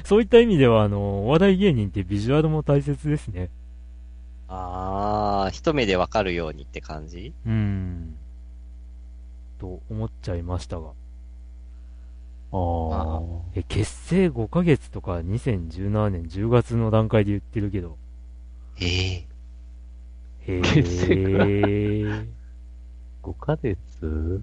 [0.07, 3.49] そういった意味では、あの、お笑い芸人ってビジュアルも大切ですね。
[4.47, 7.33] ああ、一目でわかるようにって感じ？
[7.45, 8.15] うーん。
[9.59, 10.91] と思っちゃいましたが。
[10.91, 10.93] あ
[12.53, 13.21] あ。
[13.55, 17.97] え、結成5ヶ月とか2017年10月の段階で言ってるけど。
[18.79, 19.25] ええ
[20.47, 22.27] へ結成ー。
[23.23, 24.41] 5ヶ月？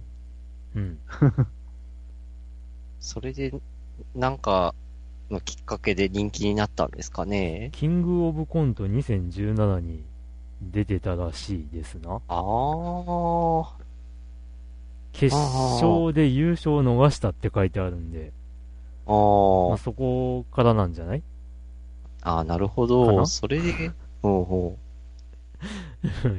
[0.76, 0.98] うん。
[3.00, 3.54] それで、
[4.14, 4.74] なんか、
[5.30, 7.70] のきっかけで人気になったんですかね。
[7.72, 10.04] キングオブコント2017に
[10.62, 12.14] 出てたらしいですな。
[12.14, 13.72] ああ。
[15.12, 18.32] 決勝で優勝を逃したって書いてあるんで、
[19.06, 21.22] あまあ、ーそこからなんじゃない？
[22.22, 23.24] あー、なるほど。
[23.26, 23.72] それで、
[24.22, 24.78] ほ うほ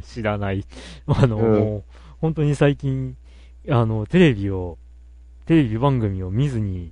[0.03, 0.65] 知らない。
[1.07, 1.83] あの、うん
[2.21, 3.15] 本当に最近、
[3.69, 4.77] あの、テレビを、
[5.45, 6.91] テレビ番組を見ずに、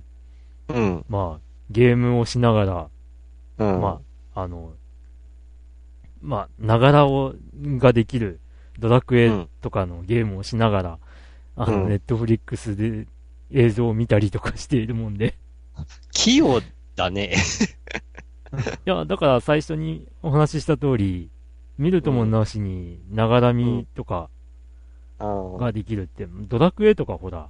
[0.68, 0.72] う。
[0.74, 1.04] うん。
[1.08, 2.88] まあ、ゲームをしながら、
[3.58, 3.80] うん。
[3.80, 4.00] ま
[4.34, 4.72] あ、あの、
[6.20, 8.40] まあ、ながらを、ができる、
[8.78, 10.98] ドラクエうんとかのゲームをしながら、
[11.56, 13.06] あの、うんネットフリックスで
[13.50, 15.36] 映像を見たりとかしているもんで。
[16.12, 16.60] 器用
[16.96, 17.34] だね。
[18.86, 21.30] いや、だから最初にお話しした通り、
[21.78, 24.30] 見るともなしに、ながら見とか
[25.20, 27.48] うんができるって、ドラクエとかほら、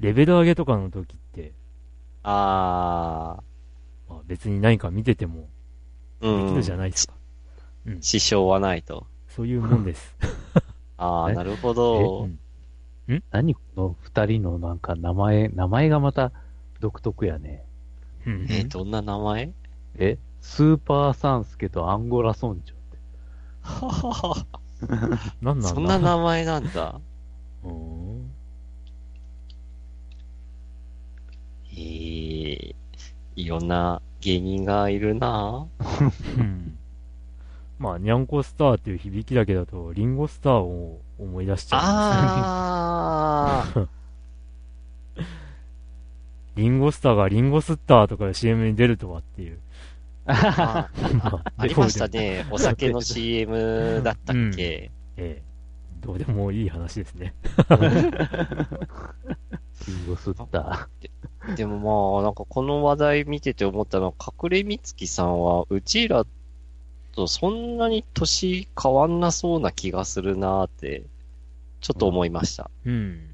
[0.00, 1.16] レベル上げとかの時っ
[2.22, 3.42] て、あ
[4.08, 5.48] まあ、別に何か見てても
[6.22, 6.46] あ、うん。
[6.46, 7.14] できるじゃないですか。
[8.00, 9.06] 支障はないと。
[9.28, 10.16] そういうもんです。
[10.98, 12.26] ああ、えなるほうど。
[12.26, 12.38] ん？
[13.30, 16.30] 何この二人のなんか名前、名前がまた
[16.80, 17.64] 独特やね。
[18.26, 19.52] うんえ、どんな名前？
[19.96, 22.98] えスーパーサンスケとアンゴラ村長って。
[23.62, 24.46] ははは
[25.40, 25.68] なんなんだ？
[25.68, 27.00] そんな名前なんだ。
[27.64, 28.21] うーん
[31.76, 32.74] へえ、
[33.36, 35.66] いろんな芸人がいるな
[36.38, 36.78] うん
[37.78, 43.88] まあ、ニャンコスターっていう響きだけだと、リンゴスターを思い出しちゃああ、うんですよね。
[46.54, 49.58] リンゴスターがリンゴスッターとかで CM に出るとはっていう。
[50.26, 50.88] あ
[51.66, 52.06] りました。
[52.08, 52.46] ね。
[52.50, 55.42] お酒の CM だったっけ、ええ。
[56.00, 57.34] どうでもいい話ですね。
[59.88, 60.88] リンゴスッタ
[61.56, 66.26] でもまあ、なんかこの話題見てて思ったのは、隠れみつきさんは、うちら
[67.14, 71.02] とそんなに年変わんなそうな気がするなーって、
[71.80, 72.70] ちょっと思いました。
[72.86, 73.28] うん。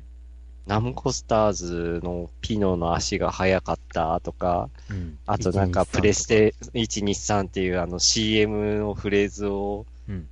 [0.67, 5.19] ナムコスターズのピノの足が速かったとか、うん。
[5.27, 10.29] あとなんかプレステ123っていうあの CM のフレーズをうん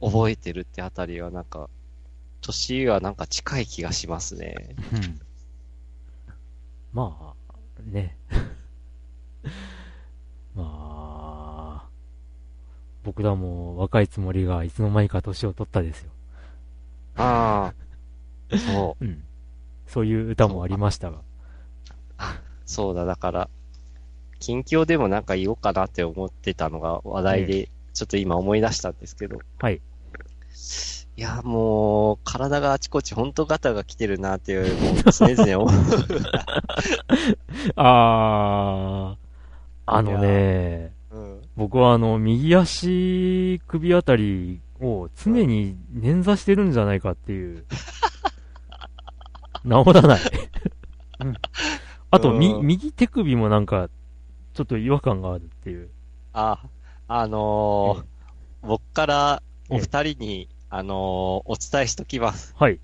[0.00, 1.68] 覚えてるってあたりはなんか、
[2.40, 4.76] 年はなんか近い気がしますね。
[4.92, 5.20] うん。
[6.96, 7.34] まあ、
[7.82, 8.16] ね。
[10.56, 11.88] まあ、
[13.04, 16.10] 僕らも若いつもりがいつの間にか年を取ったですよ。
[17.16, 17.74] あ
[18.50, 19.04] あ、そう。
[19.04, 19.22] うん。
[19.86, 21.20] そういう歌もありましたが。
[22.64, 23.50] そうだ、だから、
[24.38, 29.38] 近況でもなんか言おうかなって思ってたのが話題で、ちょっと今思い出したんですけど。
[29.58, 29.82] はい。
[31.18, 35.70] いや、もう、体があちこち本当ガタが来てるなっていう、もう常々思う。
[37.76, 39.18] あー、
[39.86, 41.42] あのね、うん。
[41.56, 47.64] 僕はあの、右足首あたりを常に捻挫してるんじゃないかっていう。
[49.64, 50.20] 治らない
[51.20, 51.34] うん。
[52.10, 53.88] あと、み、うん右手首もなんか、
[54.52, 55.88] ちょっと違和感があるっていう。
[56.34, 56.58] あ、
[57.08, 58.04] あのー
[58.62, 62.54] 僕からお二人に、あのーお伝えしときます。
[62.58, 62.78] はい。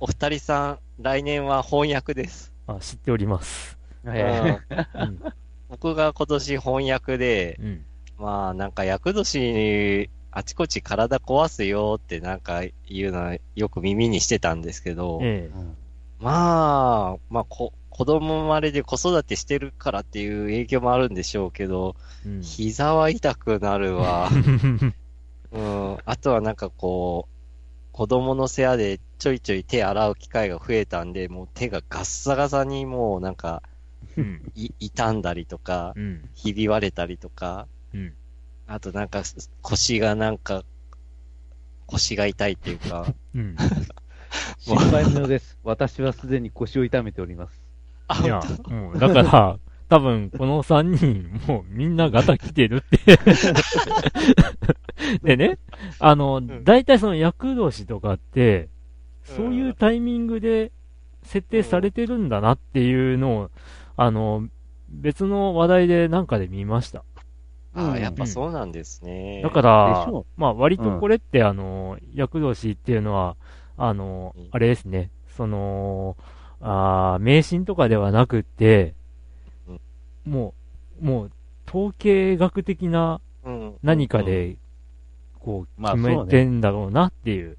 [0.00, 2.52] お二人さん、来年は翻訳です。
[2.66, 3.78] あ、知っております。
[4.04, 4.12] ー。
[4.14, 4.58] え
[4.94, 5.22] うん。
[5.68, 7.84] 僕が今年翻訳で、うん。
[8.18, 15.50] まあなんか厄年にあちこち体壊すよってなんか言うのはよく耳にしてたんですけど、え
[16.20, 22.28] まあ、まあこ、子供生まれで子育てしてるからっていう影響もあるんでしょうけど、え。
[22.28, 22.42] うん。
[22.42, 24.30] 膝は痛くなるわ。
[26.14, 26.16] うん。
[26.16, 27.34] あとはなんかこう、
[27.92, 33.62] 子供の世話でちょいちょい手洗う機会が増えたんで、もう手がガッサガサにもうなんか、
[34.16, 34.40] うん。
[34.54, 36.22] い傷んだりとか、うん。
[36.34, 38.14] ひび割れたりとか、うん。
[38.66, 39.22] あとなんか
[39.62, 40.64] 腰がなんか、
[41.86, 43.56] 腰が痛いっていうか、うん。
[44.58, 45.58] 心配無用です。
[45.62, 47.62] 私はすでに腰を痛めております。
[48.08, 53.18] あいや、もう、だから、多分、この3人、もうみんなガタ来てるって。
[55.22, 55.58] でね、
[55.98, 56.64] あの、ん。
[56.64, 58.68] 大体その厄年とかって、
[59.24, 60.72] そういうタイミングで
[61.22, 63.50] 設定されてるんだなっていうのを、
[63.96, 64.48] あの、
[64.88, 67.04] 別の話題でなんかで見ました。
[67.74, 69.42] ああ、やっぱそうなんですね。
[69.42, 73.36] だからまあ割とこれって、あの、厄年っていうのは、
[73.76, 76.16] あのうん、あれですね、その、
[76.60, 78.94] あー迷信とかではなくって、
[80.24, 80.54] も
[81.00, 81.32] う、もう、
[81.68, 84.56] 統計学的なうん、何かで、
[85.38, 87.58] こう、まあ決めてんだろうなっていう。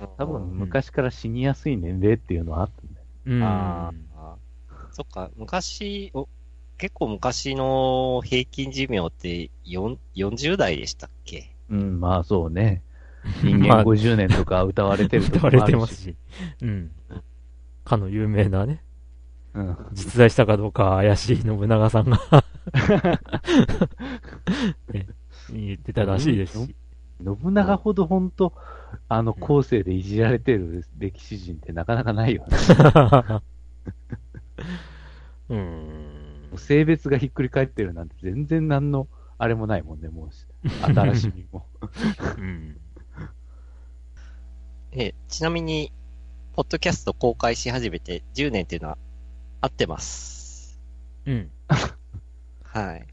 [0.00, 3.06] うん、多分昔から死にやすい年齢っていうのはあったんだよ。
[3.26, 3.42] うん。
[3.42, 4.36] ああ、
[4.92, 6.28] そっか、昔、お
[6.78, 11.50] 結構昔の平均寿命って4 40代でしたっけ？
[11.68, 12.82] うん、まあそうね。
[13.42, 16.14] 人まあ間50年とか歌われてる 歌われてますし。
[16.62, 16.92] うん。
[17.84, 18.82] かの有名なね、
[19.58, 19.76] うん。
[19.92, 22.20] 実在したかどうか怪しい信長さんが
[24.92, 25.08] ね、
[25.52, 26.76] 言ってたらしいですし。
[27.24, 28.52] 信長ほど本当、
[29.08, 32.56] あの、うん後世でいじられてる歴史人ってなかなかないよね。
[35.50, 35.58] うー
[36.54, 36.56] ん。
[36.56, 40.28] 性別がひっくり返ってるなんて全然何の、あれもないもんね、もう。
[40.68, 41.66] 新しみも。
[42.38, 42.76] うん。
[44.92, 45.92] え、ちなみに、
[46.54, 48.98] ポッドキャスト公開し始めて10年っていうのは
[49.60, 50.78] 合ってます。
[51.26, 51.50] うん。
[52.62, 53.06] はい。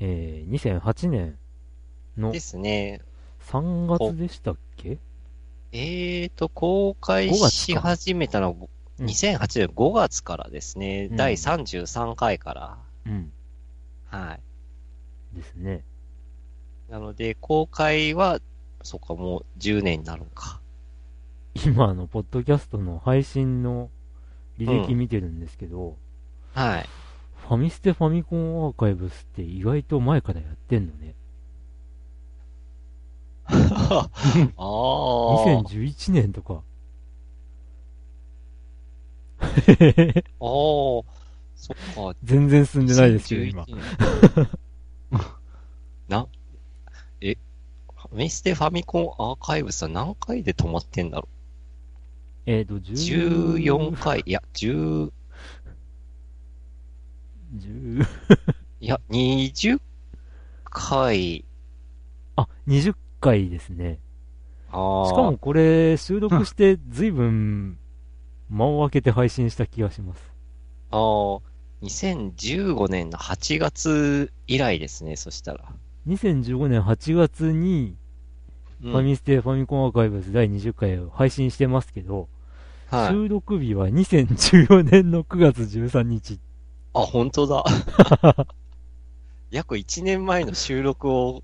[0.00, 1.38] えー、2008年
[2.16, 3.00] のですね。
[3.46, 4.98] 3月でしたっけ？
[5.72, 11.08] えーと、公開5月かし始めたのは、うん2008年5月からですね。
[11.10, 12.78] うん第33回から。
[13.06, 13.32] うん。
[14.06, 15.36] はい。
[15.36, 15.84] ですね。
[16.90, 18.40] なので、公開は、
[18.82, 20.60] そっか、もう10年になるのか。
[21.64, 23.90] 今、あの、ポッドキャストの配信の
[24.60, 25.96] 履歴見てるんですけど、
[26.54, 26.88] はい。
[27.48, 31.14] ファミステファミコンアーカイブスって意外と前からやってんのね。
[33.50, 34.08] ああ。
[34.56, 36.62] 2011年とか。
[39.40, 39.50] ああ。
[41.56, 42.16] そっか。
[42.22, 43.64] 全然進んでないですけど、今。
[43.64, 43.80] 2011年
[46.08, 46.26] な、
[47.20, 51.28] え、ファミステファミコンアーカイブスは何回で止まってんだろ
[52.46, 55.10] えっ、と、う10 ?14 回、いや、10、
[57.56, 58.06] 10
[58.80, 59.80] いや、20
[60.64, 61.44] 回、
[62.36, 63.98] あ、20回ですね。
[64.72, 65.08] ああ。
[65.08, 67.78] しかもこれ、収録して随分
[68.48, 70.32] 間を空けて配信した気がします。
[70.90, 71.00] ああ、
[71.82, 75.72] 2015年の8月以来ですね、そしたら。
[76.08, 77.99] 2015年8月に、うん
[78.82, 82.28] ファミステファミコンアーカイブス第20回を配信してますけど、
[82.88, 83.08] はい。
[83.12, 86.40] 収録日は2014年の9月13日。
[86.94, 87.64] あ、本当だ。
[89.50, 91.42] 約1年前の収録を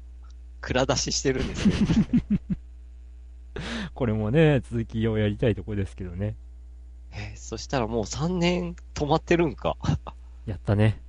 [0.61, 1.75] 蔵出ししてるんですね。
[3.95, 6.37] これもね、続きをやりたいとこですけどね。
[7.13, 9.77] えーそしたらもう3年止まってるんか。
[10.47, 11.01] やったね。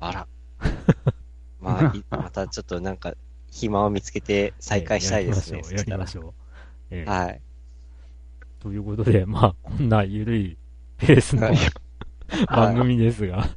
[0.00, 0.26] あら。
[1.60, 3.14] まあ、いまたちょっとなんか、
[3.50, 5.60] 暇を見つけて再開したいですね。
[5.64, 6.34] えーやりましょう。
[6.90, 7.40] えーはい。
[8.60, 10.56] ということで、まあ、こんなゆるい
[10.98, 11.56] ペースのはい
[12.46, 13.48] 番組ですが、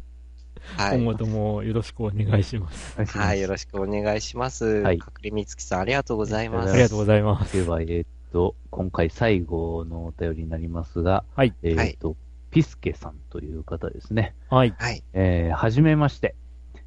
[0.77, 0.97] はい。
[0.97, 3.03] 今後ともよろしくお願いします。
[3.05, 4.65] はい、よろしくお願いします。
[4.65, 6.71] はいかくれみつきさん、ありがとうございます。
[6.73, 7.57] ありがとうございます。
[7.63, 11.53] では、えーっと、今回最後のお便りになりますが、はい。
[11.61, 12.15] えーっと、
[12.49, 14.33] ピスケさんという方ですね。
[14.49, 14.73] はい。
[14.77, 15.03] はい。
[15.13, 16.35] えーはじめまして。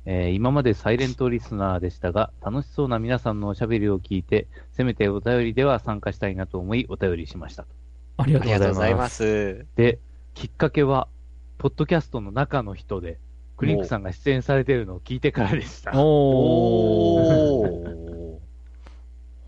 [0.09, 7.67] えー今までサイレントリスナーでしたが、楽しそうな皆さんのおしゃべりを聞いて、せめてお便りでは参加したいなと思い、お便りしました。
[8.17, 9.09] ありがとうございま。
[9.09, 9.67] すす。
[9.75, 9.99] で、
[10.35, 11.09] きっかけは、
[11.59, 13.19] ポッドキャストの中の人で、
[13.57, 15.91] クリンクさんが出演されているのを聞いてからでした。
[15.93, 16.01] おー。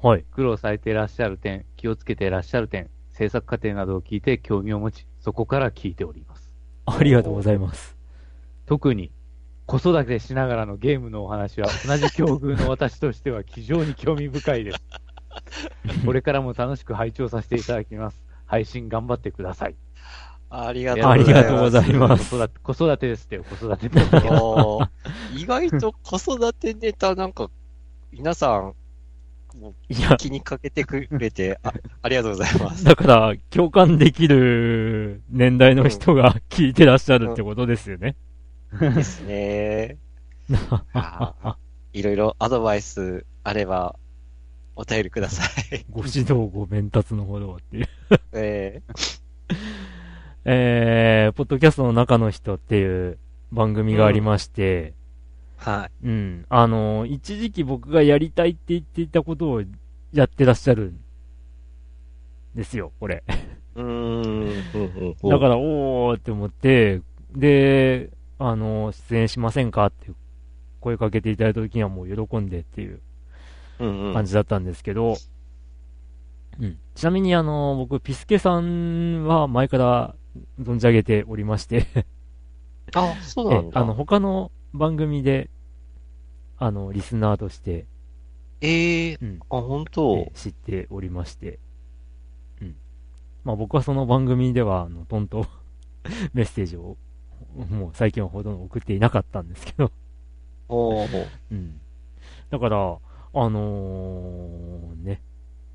[0.02, 0.24] おはい。
[0.32, 6.52] 苦労されていらっしゃる点、気をつけていらっしゃる点、制作過程などを聞いて興味を持ち、そこから聞いております。
[6.86, 7.96] ありがとうございます。
[8.66, 9.12] 特に、
[9.68, 14.78] 子育てしながらのゲームのお話は、同じ境遇の私としては非常に興味深いです。
[16.06, 18.18] これからも楽しく拝聴させていただきます。
[18.46, 19.76] 配信頑張ってください。
[20.48, 23.90] ありがありがとうございまます子育て、子育てですってよ、子育て
[25.36, 27.50] 意外と子育てネタなんか、
[28.10, 28.72] 皆さん、
[30.16, 32.84] 気にかけてくれて、あありがとうございます。
[32.84, 38.16] だから、共感できる年代の人が聞いてらっしゃるってことですよね。
[38.72, 39.98] ですね。
[41.92, 43.96] いろいろアドバイスあれば、
[44.76, 45.84] お便りください。
[45.90, 47.88] ご指導ご鞭達のほどっていう。
[48.32, 48.82] え
[50.44, 53.18] えー、ポッドキャストの中の人っていう
[53.50, 56.06] 番組がありまして、ー、はい。
[56.06, 56.46] うん。
[56.48, 59.62] あの、一時期僕がやりたいって言っていたことを
[60.12, 61.00] やってらっしゃるん
[62.54, 63.24] ですよ、これ。
[63.74, 63.84] うーん。
[63.84, 67.02] うんうんだから、おーって思って、
[67.34, 70.10] で、あの、出演しませんかって
[70.80, 73.00] 声かけていただいた時にはもう喜んでっていう
[73.78, 75.16] うんうん感じだったんですけど、
[76.60, 76.78] うん。
[76.94, 80.14] ちなみにあの、僕、ピスケさんは前から
[80.60, 81.86] 存じ上げておりまして、
[82.94, 83.80] あ、そうなんだ。
[83.80, 85.50] えあの、他の番組で、
[86.58, 87.86] あの、リスナーとして、
[88.60, 91.60] ええうん、あ、本当え知っておりまして、
[92.60, 92.76] うん。
[93.44, 95.46] まあ僕はその番組では、あの、トンと
[96.34, 96.96] メッセージを、
[97.56, 99.90] もう最近はほとんど送っていなかったんですけど、
[100.68, 101.80] おーうん。
[102.50, 102.78] だから、
[103.34, 105.22] あのーね、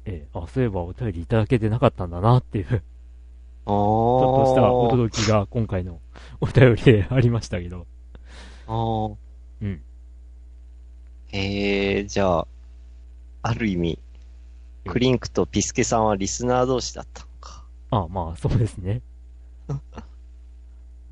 [0.05, 2.81] えーあ、そういえばお便りいただけてなかったんだなっていう、ち
[4.17, 5.99] ちょょっとした驚きが今回の
[6.41, 7.87] お便りでありましたけど。
[8.67, 9.15] あー
[9.61, 9.81] うん。
[11.33, 12.47] へえ、じゃあ、
[13.43, 13.99] ある意味、
[14.85, 17.65] クリンクとピスケさんはリスナー同士だったのか。
[17.91, 19.01] あまあ、そうですね。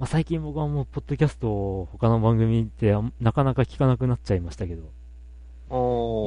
[0.01, 4.91] まあ最近僕はもう、ポッドキャストを他の番組ってなかなか聞かなくなっちゃいましたけど、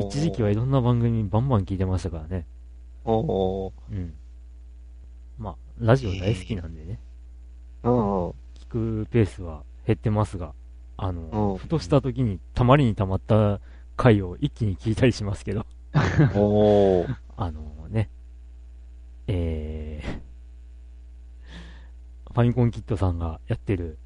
[0.06, 2.46] 一時期はいろんな番組バンバン聞いてましたからね。
[3.04, 3.72] おー。
[3.90, 4.14] うん。
[5.38, 7.00] まあ、ラジオ大好きなんでね、
[7.82, 8.30] うんうん。
[8.30, 8.34] 聞
[8.68, 10.54] くペースは減ってますが、
[10.96, 11.58] あの、うん。
[11.58, 13.58] ふとした時にたまりにたまった
[13.96, 15.66] 回を一気に聞いたりしますけど、
[16.36, 17.16] おー。
[17.36, 18.08] あのね、
[19.26, 20.23] えー、
[22.34, 23.98] ファミコンキットさんがやってる、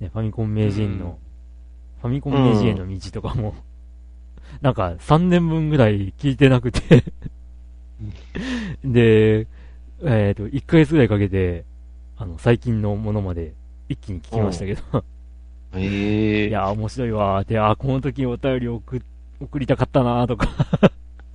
[0.00, 1.18] ね、ファミコン名人の、
[2.00, 3.54] ファミコン名人への道とかも、
[4.60, 7.04] なんか3年分ぐらい聞いてなくて。
[8.84, 9.46] で、
[10.04, 11.64] えっ、と、1ヶ月ぐらいかけて、
[12.18, 13.54] あの、最近のものまで
[13.88, 14.82] 一気に聞きましたけど、
[15.74, 19.02] ええいやー、面白いわーって、あー、この時お便り送
[19.40, 20.48] 送りたかったなーとか。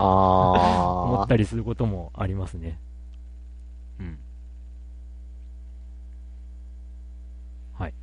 [0.04, 2.80] 思あったりすることもありますね。
[4.00, 4.18] うん。
[7.78, 7.94] はい。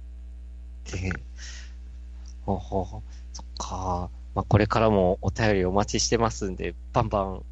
[0.96, 1.12] ー。
[1.12, 1.12] で
[2.44, 3.02] ほうほうほう。
[3.32, 4.10] そっか。
[4.34, 7.42] まあ、これからもお便りお待ちしてますんで、バンバン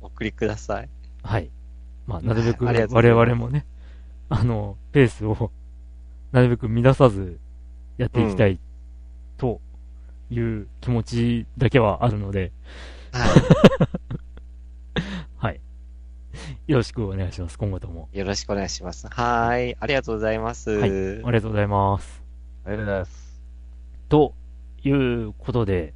[0.00, 0.88] お送りください。
[1.22, 1.50] はい。
[2.06, 3.66] まあ、なるべく我々もね、
[4.28, 5.50] あの、ペースを、
[6.32, 7.38] なるべく乱さず
[7.98, 8.58] やっていきたい、
[9.36, 9.60] と
[10.30, 12.52] いう気持ちだけはあるので、
[13.12, 13.26] は
[15.48, 15.60] はい。
[16.66, 18.08] よろしくお願いします、今後とも。
[18.12, 18.18] い。
[18.18, 19.08] よろしくお願いします。
[19.08, 19.76] はーい。
[19.78, 20.70] ありがとうございます。
[20.70, 20.90] はい。
[20.90, 22.25] ありがとうございます。
[22.66, 23.42] ありがとうございます。
[24.08, 24.34] と
[24.82, 25.94] いうことで、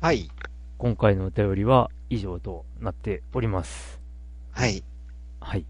[0.00, 0.28] はい。
[0.76, 4.00] 今回のお便りは以上となっております。
[4.50, 4.82] はい。
[5.38, 5.64] はい。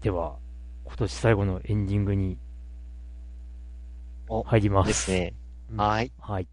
[0.00, 0.36] では、
[0.86, 2.38] 今年最後のエンディングに
[4.26, 4.88] お入ります。
[4.88, 5.34] ですね。
[5.76, 6.12] はい。
[6.18, 6.48] はい。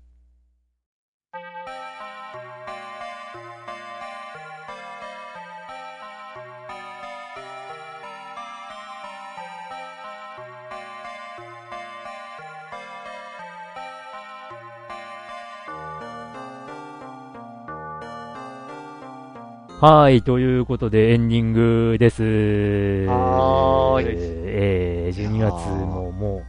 [19.88, 22.24] はい、ということでエンディングです。
[22.24, 26.44] はーいえー、12月ももう、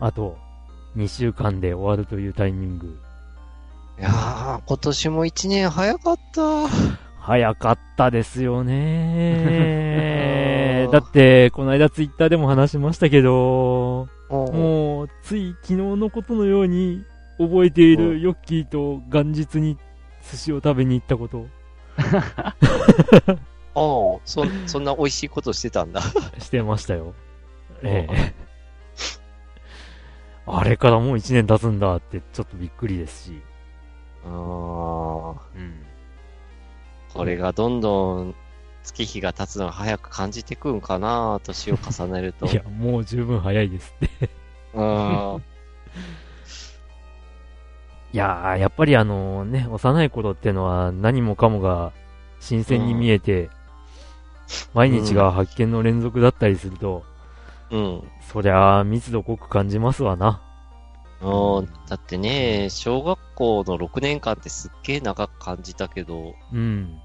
[0.00, 0.36] あと
[0.96, 2.98] 2週間で終わるというタイミング。
[4.00, 6.42] いやー、今年も一年早かった。
[7.20, 9.28] 早かったですよね
[10.90, 17.04] だって、この間ツイッターでも話しましたけど、ももう、つい昨日のことのように
[17.38, 19.78] 覚えているヨッキーと元日に
[20.28, 21.46] 寿司を食べに行ったこと
[23.74, 26.02] ああ、そ、そんな美味しいことしてたんだ。
[26.38, 27.14] してましたよ。
[27.82, 28.34] ええ。
[30.46, 33.42] あれからもう1年経つんだってちょっとびっくりですし。
[34.24, 35.86] ああ、うん。
[37.12, 38.34] これがどんどん
[38.82, 42.46] 月日が経つのが早く感じてくんかな、年を重ねると。
[42.46, 44.30] いや、もう十分早いですって。
[44.74, 45.42] うん。
[48.12, 51.92] いやー、やっぱりあのね、幼い頃ってのは何もかもが
[52.40, 53.48] 新鮮に見えて、
[54.74, 57.04] 毎日が発見の連続だったりすると、
[57.70, 58.02] うん。
[58.20, 60.42] そりゃあ密度濃く感じますわな。
[61.22, 66.98] うんだってね、小学校の6年間ってすっげえ長く感じたけど、うん。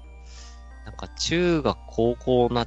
[0.84, 2.66] なんか中学高校な、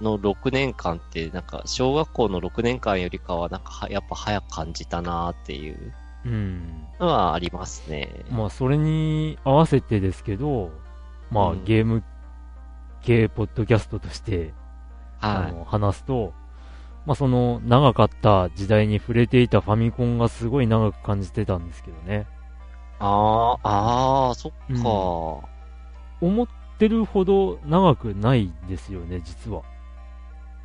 [0.00, 5.92] の6年間って、なんか小学校の6年間よりかは、なんかはやっぱ早く感じたなーっていう
[6.24, 6.86] うん。
[7.00, 8.08] のはありますね。
[8.30, 10.70] まあ、それに合わせてですけど、
[11.30, 12.02] まあ、うんゲーム
[13.02, 14.52] 系ポッドキャストとして、
[15.20, 15.52] あはい。
[15.52, 16.32] の、話すと、
[17.06, 22.26] まあ、その、長かった時代に触れていたファミコンがすごい長く感じてたんですけどね。
[23.00, 24.82] ああ、ああ、そっか、うん
[26.20, 26.46] 思っ
[26.78, 29.62] てるほど長くないですよね、実は。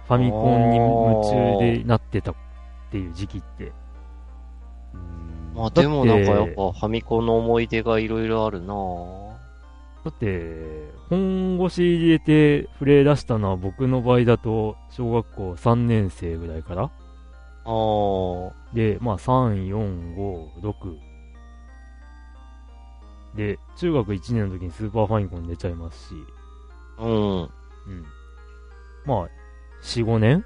[0.08, 2.36] ファミコンに夢中でなってたっ
[2.92, 3.72] ていう時期って。
[5.58, 9.32] まあでもなんかやっだぱファミコンの思い出がいろいろあるなぁ。
[10.06, 16.84] だって、本腰入れて触れ出したのは僕の場合だと、小学校3年生ぐらいから。
[16.84, 16.92] ああ、
[18.74, 20.98] で、まあ、3、4、5、6。
[23.36, 26.16] で、中学1年の時にスーパーファミコン出ちゃいますし、
[27.00, 27.50] うん、うん。
[29.06, 29.30] まあ、
[29.82, 30.46] 4、5年？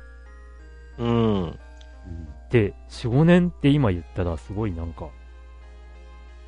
[0.97, 1.59] うん。
[2.51, 5.09] で、4、5年って今言ったらすごいなんか、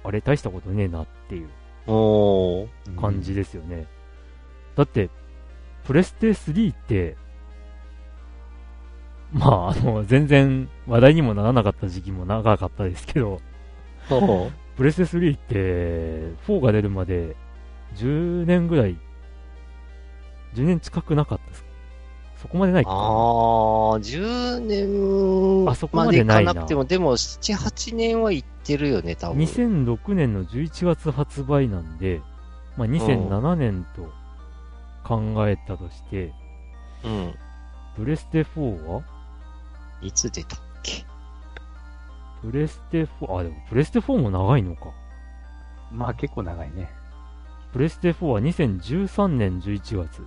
[0.04, 1.50] あれ大したことねえなっていう
[3.00, 3.88] 感じですよね。
[4.76, 5.10] だって、
[5.86, 7.16] プレステ3って、
[9.32, 13.42] まあ、あの、全然話題にもならなかった時期も長かったですけど、
[14.10, 15.56] ほプレステ3って、
[16.48, 17.36] 4が出るまで
[17.96, 18.98] 10年ぐらい、
[20.54, 21.73] 10年近くなかったですか
[22.44, 22.92] そこまでないか。
[22.92, 23.00] ああ、
[24.02, 29.38] 10年あそこまでかなくても、でも7、8年は行ってるよね、多分。
[29.38, 32.22] 2006年の11月発売なんで、
[32.76, 34.12] まあ、2007年と
[35.08, 36.34] 考えたとして、
[37.06, 37.34] うん。
[37.96, 39.04] プレステ4は？
[40.02, 41.06] いつ出たっけ？
[42.42, 44.92] プレステ4、あ、でもプレステ4も長いのか。
[45.94, 46.90] まあ結構長いね。
[47.72, 50.26] プレステ4は2013年11月。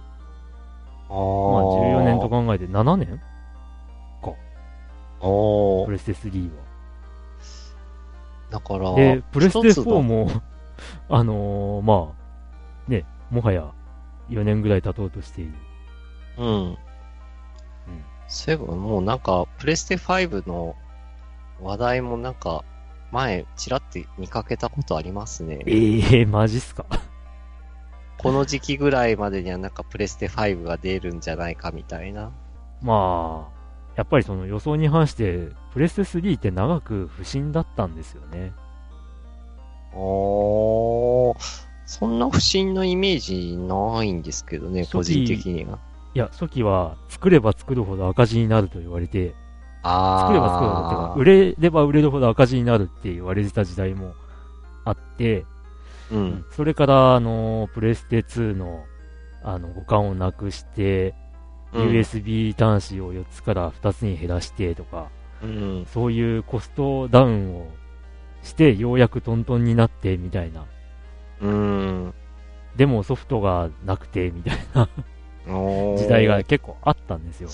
[1.09, 1.15] ああ。
[1.15, 1.63] まあ
[2.01, 3.21] 14年と考えて7年？
[5.21, 6.51] おープレステ3
[8.51, 8.97] だから、は。
[8.97, 10.29] で、プレステ一つの4も、
[11.09, 12.13] あのーま
[12.89, 13.73] あ、ね、もはや
[14.29, 15.55] 4年ぐらい経とうとしている。
[16.39, 16.79] うん。
[18.29, 20.77] そういえばもうなんか、プレステ5の
[21.61, 22.65] 話題もなんか、
[23.11, 25.61] 前、ちらって見かけたことありますね。
[25.67, 26.85] ええー、マジっすか？
[28.19, 32.31] この時期ぐらいまでにはなんかプレステ5が出るんじゃないかみたいな。
[32.83, 33.57] まあ、
[33.97, 38.53] やっぱりその予想に反して、プレステ3って長く不振だったんですよね。
[39.95, 41.37] おー、
[41.87, 45.79] そんな不審のイメージないんですけどね、個人的には。
[46.15, 49.35] いや、初期は作れば作るほど赤字になると言われて、
[49.83, 50.21] あー。
[50.23, 54.15] 作れば作るほどってか、売れれば売れるほど赤字になるって言われてた時代も
[54.85, 55.45] あって、
[56.11, 56.45] うん。
[56.51, 58.85] それから、あの、プレステ2の、
[59.43, 61.15] あの、互換をなくして、
[61.73, 65.09] うん USB 端子を4つから2つに減らしてとか、
[65.43, 65.87] うん。
[65.93, 67.69] そういうコストダウンを
[68.43, 70.65] して、ようやくトントンになって、みたいな。
[71.43, 72.15] うん。
[72.77, 74.89] でもソフトがなくて、みたいな
[75.97, 76.43] 時代が。
[76.45, 77.51] 結構あったんですよ。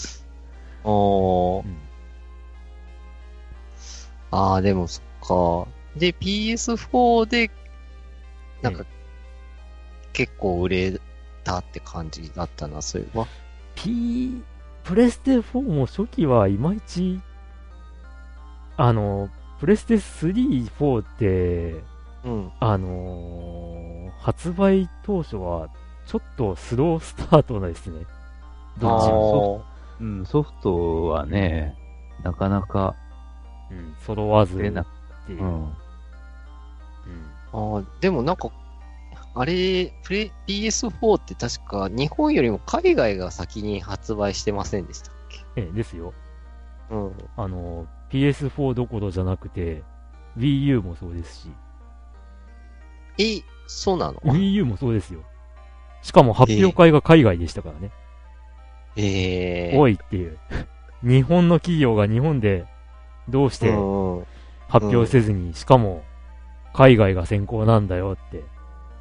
[0.85, 1.77] おーうん
[4.33, 5.69] ああ、でもそっか。
[5.97, 7.51] で、PS4 で、
[8.63, 8.85] なんか、
[10.13, 11.01] 結構売れ
[11.45, 13.27] たって感じだったな、そういえば。
[13.75, 14.43] P、
[14.85, 17.21] プレステ4も初期はいまいち、
[18.77, 19.29] あの、
[19.61, 21.85] プレステ3、4って、
[22.25, 22.53] うん。
[22.61, 25.69] あのー発売当初は、
[26.07, 28.05] ちょっとスロースタートですね。
[28.79, 29.65] どっちも。
[30.01, 31.77] うん、ソフトはね、
[32.23, 32.95] なかなか
[33.73, 34.87] うん、揃わず出なっ
[35.27, 35.43] ていう。
[35.43, 35.73] うんうん。
[37.53, 38.51] あーあー、でもなんか、
[39.35, 45.15] あれ、プレ、PS4 って確か日本よりも海外が先に発売してませんでしたっ
[45.55, 45.61] け？
[45.63, 46.13] ええ、ですよ。
[46.91, 47.13] うん。
[47.37, 49.83] あの、PS4 どころじゃなくて、
[50.37, 51.49] Wii U もそうですし、
[53.19, 55.23] え、そうなの？Wii U もそうですよ。
[56.03, 57.91] しかも発表会が海外でしたからね。
[58.97, 60.39] ええおいっていう。
[61.03, 62.67] 日本の企業が日本で
[63.29, 64.27] どうしてうんうん。
[64.69, 66.03] 発表せずに、しかも
[66.73, 68.45] 海外が先行なんだよって。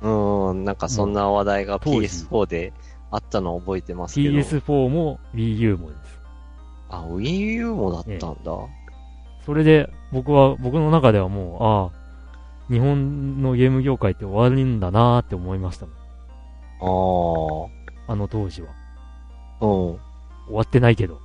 [0.01, 2.73] うん、なんかそんな話題が当時 PS4 で
[3.11, 4.37] あったのを覚えてますけど。
[4.37, 6.21] PS4 も Wii U もです。
[6.89, 8.51] あ、Wii U もだったんだ。
[9.45, 15.95] それで僕は、僕の中ではもう、ああ、日本のゲーム業界って終わるんだなーって思いましたもん。
[18.07, 18.69] ああの当時は。
[19.59, 19.71] あ、うん。
[19.71, 19.99] 終
[20.49, 21.19] わってないけど。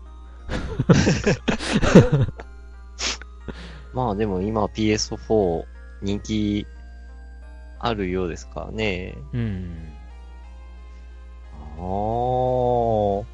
[3.94, 5.64] まあでも今 PS4
[6.02, 6.66] 人気
[7.78, 9.16] あるようですからね。
[9.32, 9.92] うん。
[11.78, 13.26] ああ。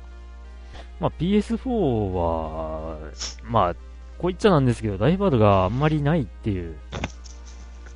[1.00, 2.98] まあ PS4 は、
[3.44, 3.80] まあ、こ
[4.24, 6.76] う言っちゃなんですけど、ライバルがあんまりないっていう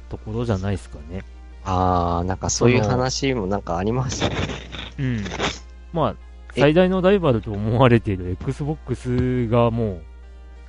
[0.09, 1.25] ところじゃないですかね。
[1.65, 4.37] ああ、なんかそういう話もなんかありましたね。
[4.99, 5.25] うん。
[5.93, 6.17] まあ、
[6.55, 10.01] え最大のライバルと思われている Xbox がも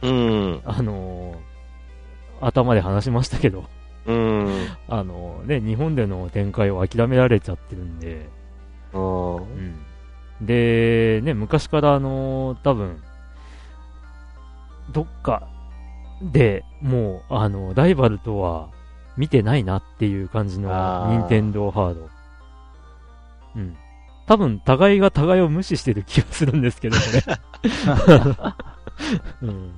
[0.02, 0.62] う、うん。
[0.66, 1.58] あのー
[2.39, 3.66] 頭で話しましたけど、
[4.08, 4.68] うん。
[4.88, 8.30] あのね、日本での展開を諦められちゃってるんで、
[8.93, 9.36] うん。
[9.36, 9.76] うん。
[10.41, 13.01] で、ね、昔からあの多分、
[14.91, 15.47] どっか
[16.22, 18.70] でもう、あの、ライバルとは
[19.18, 20.70] 見てないなっていう感じの
[21.10, 22.10] 任天堂ハード。
[23.55, 23.78] うん。
[24.26, 27.24] 多分、互いが互いを無視してる気がするんですけど、これ。
[29.41, 29.74] うん。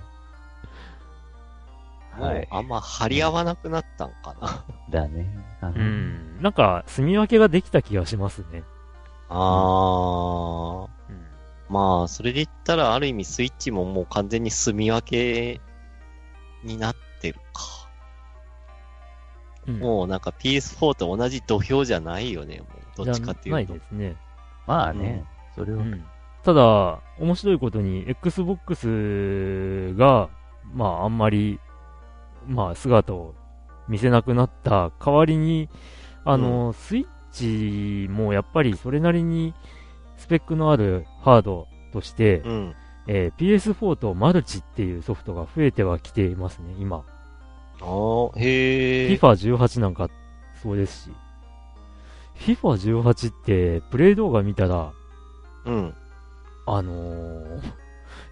[2.26, 2.48] はい。
[2.52, 4.66] あんま張り合わなくなったんかな。
[4.90, 5.28] だね。
[5.62, 6.42] うん。
[6.42, 8.64] なんか、住み分けができた気がしますね。
[9.30, 10.90] ああ。
[11.10, 11.26] うん。
[11.70, 15.62] まあ、それで言ったら、ある意味スイッチももう完全に住み分け
[16.64, 17.64] になってるか。
[19.68, 22.66] うん、もうなんか PS4 と同じ土俵じゃないよね、も
[23.04, 23.06] う。
[23.06, 23.74] どっちかっていうと。
[23.74, 24.16] ないですね。
[24.66, 25.24] まあね。
[25.56, 26.04] それは、うん。
[26.44, 30.30] ただ、面白いことに、Xbox が、
[30.74, 31.60] まあ、あんまり、
[32.50, 33.36] まあ、姿を
[33.88, 35.70] 見せなくなった代わりに、
[36.26, 39.54] あの、スイッチもやっぱりそれなりに
[40.18, 42.76] スペックのあるハードとして、うん。
[43.08, 47.04] えー PS4 とマルチっていうソフトが増えてはきていますね、今。
[47.82, 49.16] あーへえ。
[49.16, 50.10] FIFA18 なんか
[50.62, 51.12] そうですし、
[52.36, 54.92] FIFA18 ってプレイ動画見たら、
[55.66, 55.94] うん。
[56.68, 57.62] あのー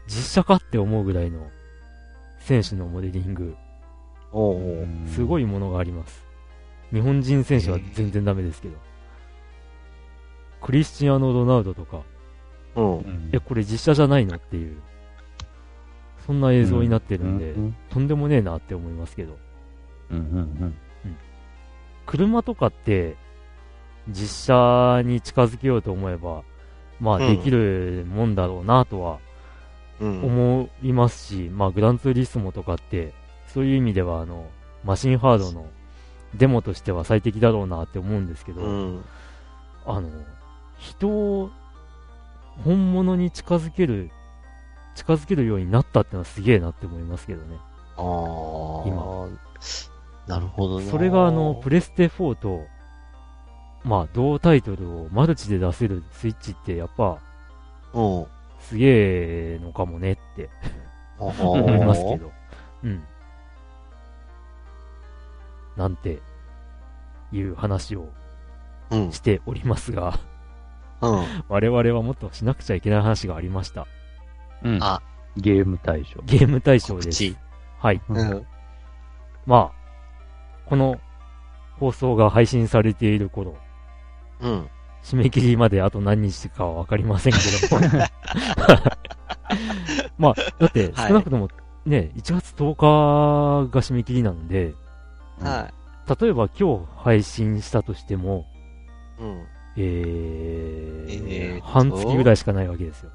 [0.08, 1.50] 実写かって思うぐらいの
[2.40, 3.56] 選手のモデリング。
[5.08, 6.26] すごいものがあります。
[6.92, 8.76] 日本人選手は全然ダメですけど。
[10.62, 12.02] クリスチアーノ・ロナウドとか、
[13.32, 14.78] え、これ実写じゃないのっていう、
[16.26, 17.76] そんな映像になってるんで、うん。
[17.90, 19.38] とんでもねえなって思いますけど。
[20.12, 20.18] うん。
[20.18, 20.76] うん。
[22.06, 23.16] 車とかって、
[24.10, 26.44] 実写に近づけようと思えば、
[27.00, 27.38] まあうん。
[27.38, 29.20] できるもんだろうなとは
[30.00, 30.24] うん。
[30.24, 33.14] 思いますし、まあグランツーリスモとかって、
[33.54, 34.50] そういう意味ではあの、
[34.84, 35.66] マシンハードの
[36.36, 39.06] デモとしては最適だろうなって思うんですけど、うん。
[39.86, 40.10] あの、
[40.78, 41.50] 人を
[42.64, 44.12] 本物に近づける、
[44.96, 47.58] 近づけるようになったってのはすげえなって思いますけどね。
[47.98, 48.88] ああ。
[48.88, 49.28] 今。
[50.28, 50.86] なるほどな。
[50.92, 52.66] それがあの、プレステ4と、
[53.84, 57.20] まあ同タイトルをマルチで出せるスイッチってやっぱ
[57.94, 58.26] うん。
[58.60, 60.50] すげえのかもねって
[61.20, 62.18] 思 思いますけ。
[62.18, 62.32] ど。
[62.84, 63.04] うん。
[65.78, 66.22] なんて
[67.32, 68.10] いう話を
[68.90, 69.12] うん。
[69.12, 70.18] しておりますが、
[71.02, 71.24] うん。
[71.50, 73.86] 我々はもっとしなくちゃいけない話がありました。
[74.64, 74.80] うん。
[74.82, 75.02] あ
[75.36, 76.22] ゲーム対象。
[76.24, 77.36] ゲーム対象です。
[77.80, 78.02] はい。
[78.08, 78.46] うん。
[79.46, 81.00] まあ、この
[81.80, 83.56] 放送が配信されている頃、
[84.40, 84.70] うん。
[85.04, 87.78] 締め切りまであと何日かはわかりませんけど。
[90.18, 91.50] まあ、だってはい少なくとも
[91.86, 94.74] ね、1月10日が締め切りなんで、
[95.40, 95.72] は
[96.20, 98.46] 例えば今日配信したとしても、
[99.20, 99.24] い。
[99.24, 99.46] うん。
[99.80, 103.12] えー、えー半月ぐらいしかないわけですよ。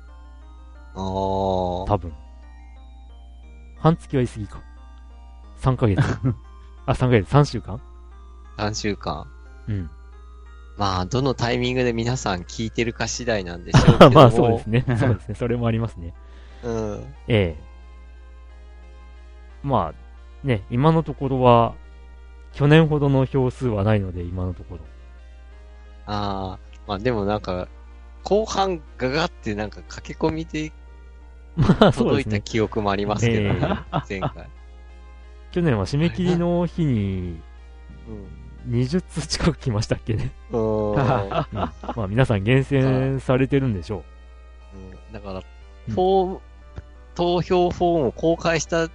[0.95, 1.01] ああ。
[1.91, 2.13] 多分。
[3.79, 4.63] 半月は言い過ぎか。
[5.61, 6.01] 3ヶ月。
[6.87, 7.81] あ、3ヶ月、3週間
[8.59, 9.27] ？3週間。
[9.69, 9.91] うん。
[10.77, 14.15] まあ、どのタイミングで皆さん聞いてるか次第なんでしょうけども。
[14.21, 14.85] まあそうですね。
[14.99, 15.35] そうですね。
[15.35, 16.15] それもありますね。
[16.63, 17.15] うん。
[17.29, 17.73] ええ
[19.63, 21.75] まあ、ね、今のところは、
[22.53, 24.81] 去年ほどの票数はないので、今のところ。
[26.07, 26.73] ああ。
[26.87, 27.69] まあでもなんか、
[28.25, 30.73] 後半ガガってなんか駆け込みで
[31.57, 32.33] まあそうですね。
[32.37, 33.61] 届いた記憶もありますけどね。
[34.11, 34.49] え前回。
[35.51, 37.41] 去年は締め切りの日に
[38.09, 38.43] うん。
[38.71, 40.33] 20通近く来ましたっけね。
[40.51, 40.93] うーん。
[40.93, 40.99] うん
[41.97, 44.05] まあ皆さん厳選されてるんでしょ
[44.75, 45.43] うんだから、うん
[45.89, 46.41] フォーム、
[47.15, 48.89] 投票フォームを公開した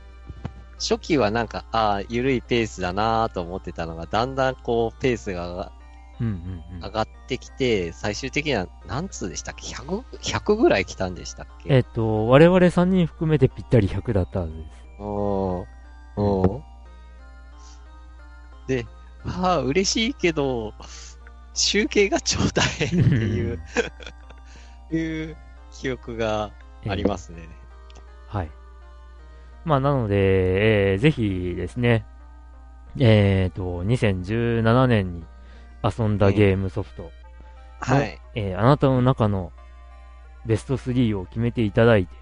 [0.79, 5.71] 初期はなんか、ああ、緩いペースだなと思ってたのが、だんだんこう、ペースが
[6.19, 6.23] う。
[6.23, 6.89] うんうんうん上。
[6.91, 11.73] がってきて、最終的には何通でしたっけ ?100、100ぐらい来たんでしたっけ？
[11.75, 14.85] えっと、我々3人含めてぴったり100だったはずです。
[14.99, 15.59] うん。
[15.61, 15.63] う
[16.57, 16.63] ん。
[18.67, 18.85] で、
[19.25, 20.73] ああ、嬉しいけど、
[21.53, 23.59] 集計がちょうだいっていう、
[24.95, 25.37] いう
[25.71, 26.51] 記憶が
[26.87, 27.47] ありますね。
[28.27, 28.51] はい。
[29.67, 32.05] まあ、なので、えーぜひですね、
[32.97, 35.25] えっ、と、2017年に
[35.83, 37.11] 遊んだゲームソフト、
[37.81, 38.19] はい。
[38.33, 39.51] えーあなたの中の
[40.45, 42.15] ベスト3を決めていただいて、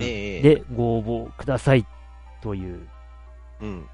[0.00, 1.86] ええで、ご応募ください
[2.42, 2.88] という、
[3.60, 3.86] うん。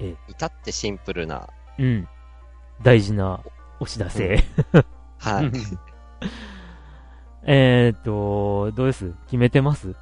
[0.00, 2.08] え至ってシンプルな、うん、
[2.82, 3.42] 大事な
[3.78, 4.42] お知らせ。
[5.18, 5.52] はい。
[7.44, 9.12] えっと、どうです？
[9.26, 9.94] 決めてます、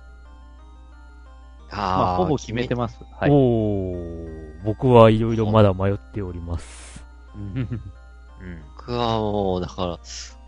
[1.71, 2.99] まあ、ほぼ決めてます。
[3.19, 3.31] はい。
[3.31, 7.05] おー、僕はいろいろまだ迷っております。
[7.35, 7.57] うん
[8.41, 8.63] うん。
[8.77, 9.99] 僕はもう、だから、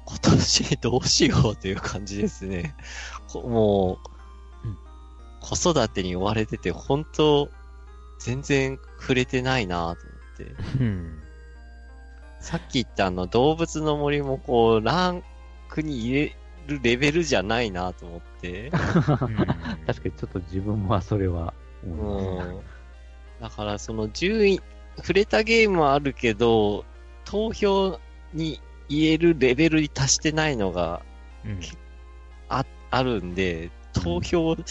[0.06, 2.74] 今年どうしようという感じですね。
[3.28, 3.98] こも
[4.64, 4.78] う、うん
[5.40, 7.48] 子育てに追われてて、本当
[8.18, 9.96] 全然触れてないなと思っ
[10.36, 10.80] て。
[10.80, 11.22] うん。
[12.40, 15.22] さっき言ったあの、動物の森もこう、ラン
[15.68, 16.36] クに入れ
[16.68, 18.70] るレベルじゃないなと思って。
[18.70, 19.28] 確か
[20.04, 21.54] にちょっと自分はそれは
[21.84, 22.48] う思います。
[22.50, 22.60] ん。
[23.40, 24.60] だからその順位、
[24.98, 26.84] 触れたゲームはあるけど、
[27.24, 27.98] 投票
[28.32, 31.02] に言えるレベルに達してないのが
[31.44, 31.60] うん
[32.48, 34.64] あ、あるんで、投票選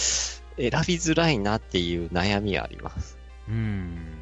[0.56, 3.18] びづらいなっていう悩みはあります。
[3.48, 4.18] うん。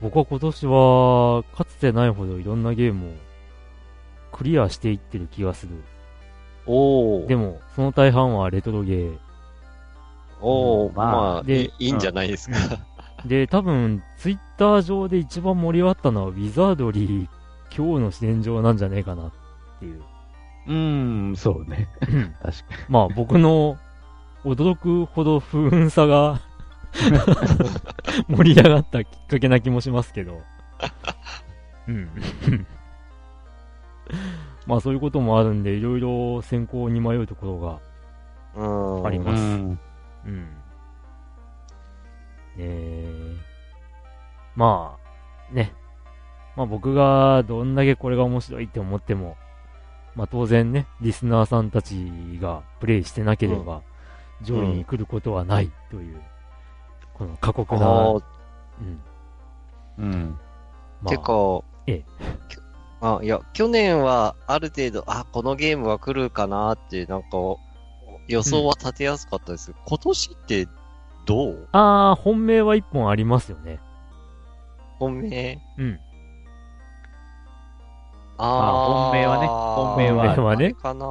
[0.00, 3.12] 僕は今年は、かつてないほどいろんなゲームを
[4.32, 5.82] クリアしていってる気がする。
[6.68, 7.26] おー。
[7.26, 9.18] でも、その大半はレトロゲー。
[10.40, 12.56] おー、まあまあ、でいいいんじゃないですか。
[13.24, 17.28] で、多分、ツイッター上で一番盛り上がったのは、ウィザードリー、
[17.76, 19.32] 今日の自然上なんじゃねえかなっ
[19.80, 20.02] ていう。
[20.68, 21.88] うーん、そうね。
[22.00, 23.78] 確かまあ、僕の
[24.44, 26.40] 驚くほど不運さが
[28.28, 30.40] 盛り上がったきっかけな気もしますけど。
[31.88, 32.08] うん。
[34.68, 39.06] まあ、そういうこともあるんで、いろいろ選考に迷うところが。
[39.06, 39.78] ありますうん。
[40.26, 40.48] うん。
[42.58, 43.36] え
[44.54, 44.98] ま
[45.50, 45.72] あ、ね。
[46.54, 49.38] まあ僕がどんだけこれが面白いって思っても、
[50.14, 52.10] まあ当然ね、リスナーさんたち
[52.42, 53.80] がプレイしてなければ、
[54.42, 56.20] 上位に来ることはないという、
[57.14, 58.22] この過酷な、あー
[59.98, 60.04] うん。
[60.04, 60.38] うん。
[61.00, 62.04] まあ、てか、ええ
[63.00, 67.28] あ、いや、去年はある程度、あ、このゲームは来るかなって、なんか、
[68.26, 69.72] 予想は立てやすかったです。
[69.86, 70.68] 今年って
[71.24, 71.68] どう？
[71.72, 73.80] ああ、本命は一本ありますよね。
[74.98, 75.58] 本命？
[75.78, 76.00] うん。
[78.36, 78.92] あー。
[78.92, 79.46] 本命はね。
[79.46, 80.72] 本命は本命はね。
[80.74, 81.06] かな、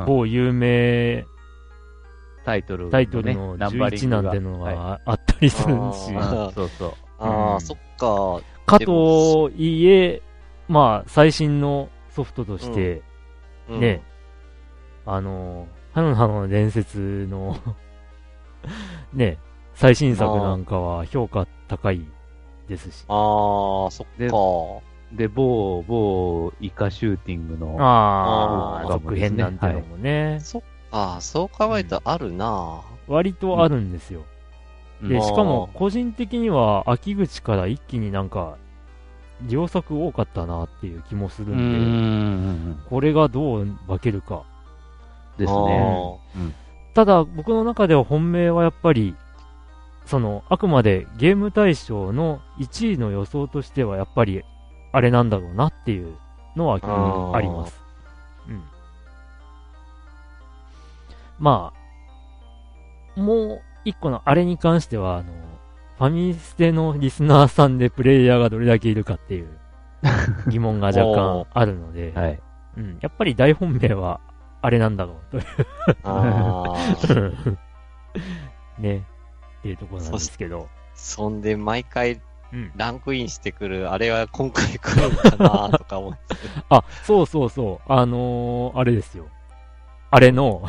[0.00, 0.06] うん。
[0.06, 1.24] 某有名
[2.44, 2.90] タイトル、ね。
[2.90, 6.92] タイトルの11なんてのはあったりするし、あうんそうそう。
[7.18, 7.60] ああ、うん。
[7.60, 8.40] そっか。
[8.66, 10.22] かといえ、
[10.70, 13.02] まあ、最新のソフトとして、
[13.68, 13.80] うん。
[13.80, 14.02] ね、
[15.04, 17.56] あの、ハノハノの伝説の
[19.12, 19.38] ね、
[19.74, 22.06] 最新作なんかは評価高い
[22.68, 23.04] ですし。
[23.08, 24.36] ああ、そっでか。
[25.12, 30.62] で、某、某イカシューティングの、ああ、続編なんてのもね、そっ
[30.92, 34.22] か、そう考えたらあるな、割とあるんですよ。
[35.02, 35.20] で、うん。
[35.20, 38.56] しかも個人的には秋口から一気になんか、
[39.48, 42.82] 良作多かったなっていう気もするうんんで、ん。
[42.88, 44.42] これがどう化けるか。
[45.38, 46.20] ですね。
[46.94, 49.14] ただ、僕の中では本命はやっぱり、
[50.06, 54.42] その、あくまでゲーム大賞の1位の予想としては、やっぱり、
[54.92, 56.16] あれなんだろうなっていう
[56.56, 57.80] のはあります。
[58.48, 58.62] うん。
[61.38, 61.72] ま
[63.16, 65.32] あ、もう一個のあれに関しては、あの、
[66.00, 69.48] ファミステのリスナーさんでプレイヤーがどれだけいるかっていう
[70.48, 72.40] 疑問が若干 あるので、はい。
[72.78, 74.18] うん、やっぱり大本命は
[74.62, 75.44] あれなんだろうという。
[78.80, 79.04] ね。
[79.58, 80.70] っていうところなんですけど。
[80.94, 82.72] そんで、毎回うん。
[82.76, 85.36] ランクインしてくる、あれは今回来るのか
[85.68, 86.18] なとか思って。
[86.70, 87.92] あ、そうそうそう。
[87.92, 89.26] あのー、あれですよ。
[90.10, 90.66] あれの、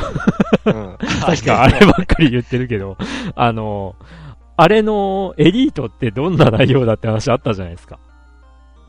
[0.66, 0.98] うん。
[1.26, 2.98] 確かあればっかり言ってるけど、
[3.34, 4.21] あのー、
[4.62, 8.00] あれのエリートってどんな内容だって話あったじゃないですか。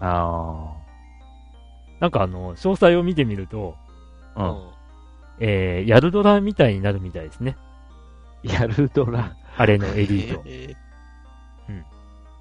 [0.00, 0.74] あ
[1.98, 3.74] なんかあの、詳細を見てみると、
[4.34, 4.50] あ。
[4.50, 4.70] ううん。
[5.40, 7.56] えー、ヤルドラみたいになるみたいですね。
[8.42, 9.34] やるドラ。
[9.56, 10.42] あれのエリート。
[10.46, 10.74] え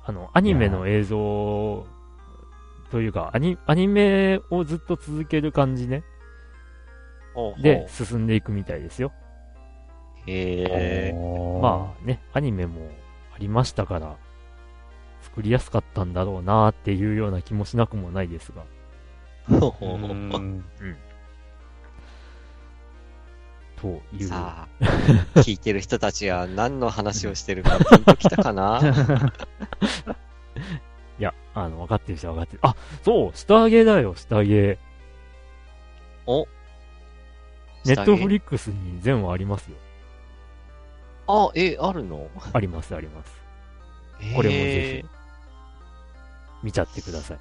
[0.03, 1.85] あの、アニメの映像
[2.91, 6.03] というか、アニアニメをずっと続ける感じね。
[7.61, 9.13] で、進んでいくみたいですよ。
[10.27, 11.13] へえ。
[11.61, 13.00] まあね、アニメもあ
[13.41, 14.17] りましたから、
[15.21, 18.63] 作りやすかったんだろうなっていうような気もしなくもないですが。
[19.49, 20.63] うん
[23.81, 24.23] という。
[24.23, 24.85] さあ、
[25.39, 28.79] 聞いてる人たちは何の話をしてるかピンときたかな？
[31.19, 32.59] いや、あの、分かってる人は分かってる。
[32.61, 34.77] あ、そう下着だよ、下着。
[36.27, 36.47] お
[37.85, 39.77] ネットフッリックスに全話ありますよ。
[41.27, 42.29] あ、え、あるの？
[42.53, 43.31] あります、あります。
[44.35, 45.09] これもぜひ。
[46.63, 47.39] 見ちゃってください。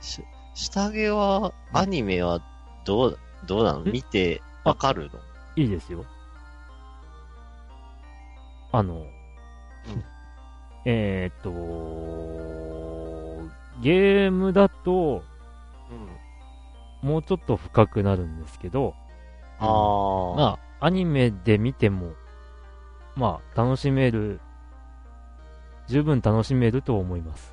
[0.00, 0.22] し
[0.54, 2.40] 下着は、アニメは
[2.84, 3.82] どう、どうなの？
[3.86, 3.90] え？
[3.90, 5.18] 見てわかるの？
[5.56, 6.04] いいですよ。
[8.72, 9.06] あの、
[10.84, 11.50] えー、っと、
[13.82, 15.22] ゲームだと、
[15.90, 15.94] う
[17.06, 17.08] ん。
[17.08, 18.94] もうちょっと深くなるんですけど、
[19.58, 20.36] ああ。
[20.36, 22.12] まあ、アニメで見ても、
[23.18, 24.40] まあ、楽しめる、
[25.88, 27.52] 十分楽しめると思います。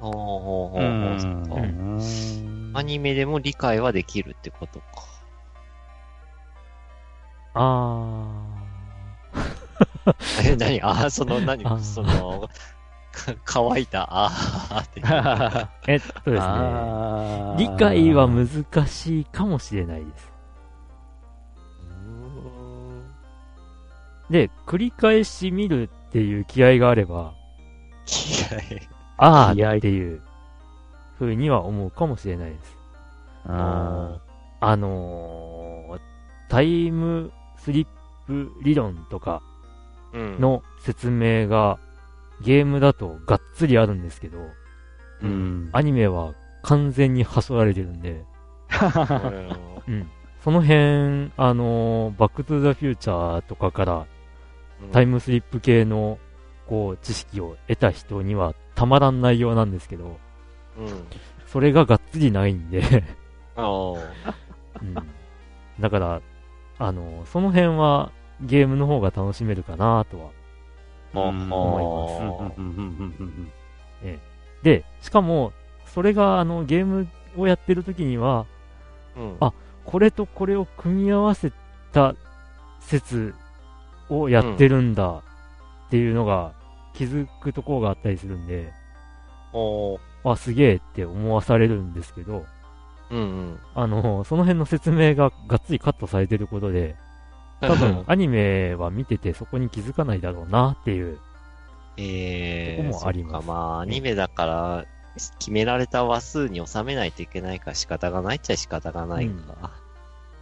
[0.00, 4.86] ほうほうほうほううんそっかうんアニメでも理解はできるってことか。
[7.54, 8.26] あ
[10.44, 10.80] え、何？
[10.82, 11.64] あ、その、何？
[11.80, 12.48] その、
[13.12, 15.00] か乾いた、あーって。
[15.02, 15.68] ー。
[15.86, 20.29] えっとですね、理解は難しいかもしれないです。
[24.30, 27.34] で、繰り返し見るっていう気合があれば、
[28.06, 28.58] 気合
[29.18, 30.22] ああ気合っていう
[31.18, 32.76] 風には思うかもしれないです。
[33.46, 34.18] あ
[34.60, 35.98] あの
[36.48, 37.86] タイムスリッ
[38.26, 39.42] プ理論とか
[40.12, 40.40] うん。
[40.40, 41.78] の説明が
[42.42, 44.38] ゲームだとがっつりあるんですけど、
[45.22, 45.70] うん。
[45.72, 48.24] アニメは完全にはしょられてるんで、
[49.86, 50.10] うんうん。
[50.42, 54.06] その辺、あのーバックトゥザフューチャーとかから
[54.92, 56.18] タイムスリップ系の、
[56.66, 60.18] こう、知識を得た人にはたまらん内容なんですけど、
[60.78, 61.06] うん。
[61.46, 63.04] それががっつりないんで、
[63.56, 64.00] おー
[64.82, 64.94] うん。
[65.80, 66.22] だから、
[66.78, 70.30] あのーその辺はゲームの方が楽しめるかなとは。
[71.12, 72.60] うん思います
[74.62, 75.52] で、しかも、
[75.86, 78.46] それがあのゲームをやってる時には、
[79.16, 79.36] うん。
[79.40, 79.52] あ
[79.84, 81.52] これとこれを組み合わせ
[81.92, 82.14] た
[82.80, 83.34] 説
[84.10, 85.22] をやってるんだ
[85.86, 86.52] っていうのが
[86.94, 88.72] 気づくところがあったりするんで、
[90.24, 92.44] あ、すげえって思わされるんですけど、
[93.10, 93.60] うんうん。
[93.74, 96.96] あの、その辺の説明ががっつりカットされてることで、
[97.60, 101.18] 多分 アニメは見ててそこに気づかないだろうなっていう。
[101.96, 104.84] えー、そこもありますまあ、アニメだから、
[105.38, 109.72] 決められた話数に収めないといけないから仕方がないっちゃ仕方がないか。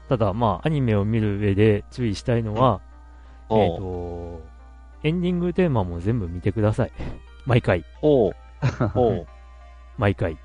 [0.09, 2.81] ただまあアニメを見る上で注意したいのは、
[3.51, 4.41] えっ、と、
[5.03, 6.93] エンディングテーマも全部見てください。
[7.47, 7.85] 毎回。
[8.03, 8.33] おう
[8.95, 9.27] おう
[9.97, 10.37] 毎回。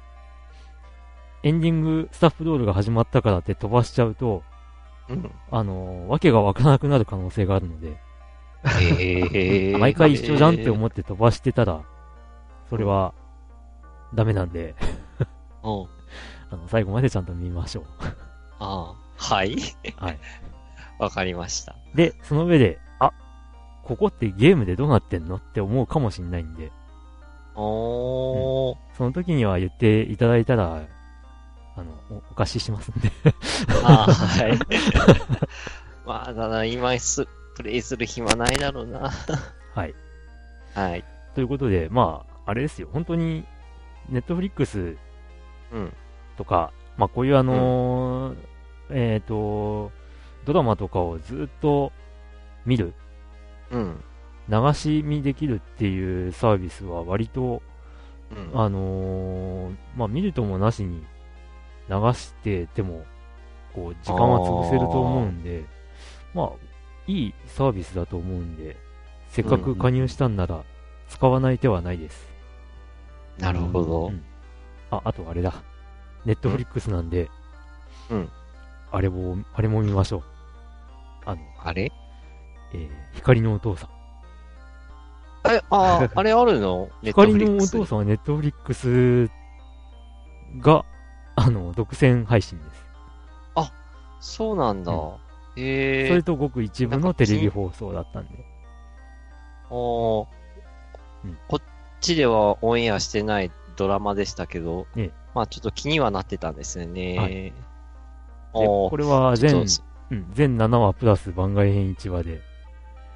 [1.44, 4.44] エンディングスタッフロールが始まったからって飛ばしちゃうと、
[5.10, 5.32] うん。
[5.52, 7.98] あのーわけがわからなくなる可能性があるので、
[8.64, 10.74] えー、 毎回一緒じゃんってう。
[10.74, 11.82] 思って飛ばしてたら、
[12.70, 13.14] それは、
[14.14, 14.76] ダメなんで、
[15.62, 15.68] あ
[16.56, 17.86] の、最後までちゃんと見ましょう。
[18.60, 19.56] ああ、はい。
[19.98, 20.20] はい。
[21.00, 21.76] わかりました。
[21.96, 22.93] で、その上で、あ、
[23.84, 26.72] ここってゲームでどうなってんのって思うかもしんないんで、
[27.56, 28.78] おー。
[28.98, 30.82] その時には言っていただいたら、
[31.76, 33.12] あの、おお貸ししますんで。
[33.84, 34.60] ああ、はい。
[36.06, 39.12] まあ、だな、今す、プレイする暇ないだろうな。
[39.74, 39.96] はい。
[40.74, 41.04] はい。
[41.36, 42.90] ということで、まあ、あれですよ。
[42.92, 43.46] 本当に、
[44.10, 44.98] ネットフリックス
[45.72, 45.94] うん。
[46.38, 48.38] とか、まあこういうあのー
[48.90, 49.92] えっ、と、
[50.46, 51.92] ドラマとかをずっと
[52.66, 52.94] 見る、うん。
[54.50, 57.62] 流し見できるっていうサービスは割と、
[58.32, 58.60] うん。
[58.60, 61.04] あのーまあ見るともなしに
[61.90, 63.06] 流してても、
[63.74, 65.66] こう、時間は潰せると思うんで、
[66.34, 66.52] まあ、
[67.08, 68.78] いいサービスだと思うんで、
[69.28, 70.64] せっかく加入したんなら、
[71.10, 72.32] 使わない手はないです。
[73.38, 74.08] なるほど。
[74.08, 74.24] うん
[74.92, 75.54] あ、あとあれだ。
[76.24, 77.30] ネットフリックスなんで、
[78.12, 78.30] うん。
[78.92, 80.24] あれも、あれも見ましょう。
[81.26, 81.92] あの、あれ？
[82.74, 83.90] えー光のお父さん。
[85.52, 86.90] え、ああ、 あれあるの？
[87.04, 89.30] 光のお父さんはネットフリックス
[90.60, 90.84] が、
[91.36, 92.84] あの、独占配信です。
[94.24, 94.94] そうなんだ。
[94.94, 95.20] う
[95.58, 96.08] へえ。
[96.08, 98.46] それとごく一部のテレビ放送だったんで。
[99.70, 100.28] おー
[101.26, 101.62] うんこっ
[102.00, 107.18] ちではオンエアしてないドラマでしたけど、ええまあちょっと気にはなってたんですよね。
[107.18, 107.54] はい
[108.54, 109.56] これは全、
[110.12, 112.40] うん、全7話プラス番外編1話で、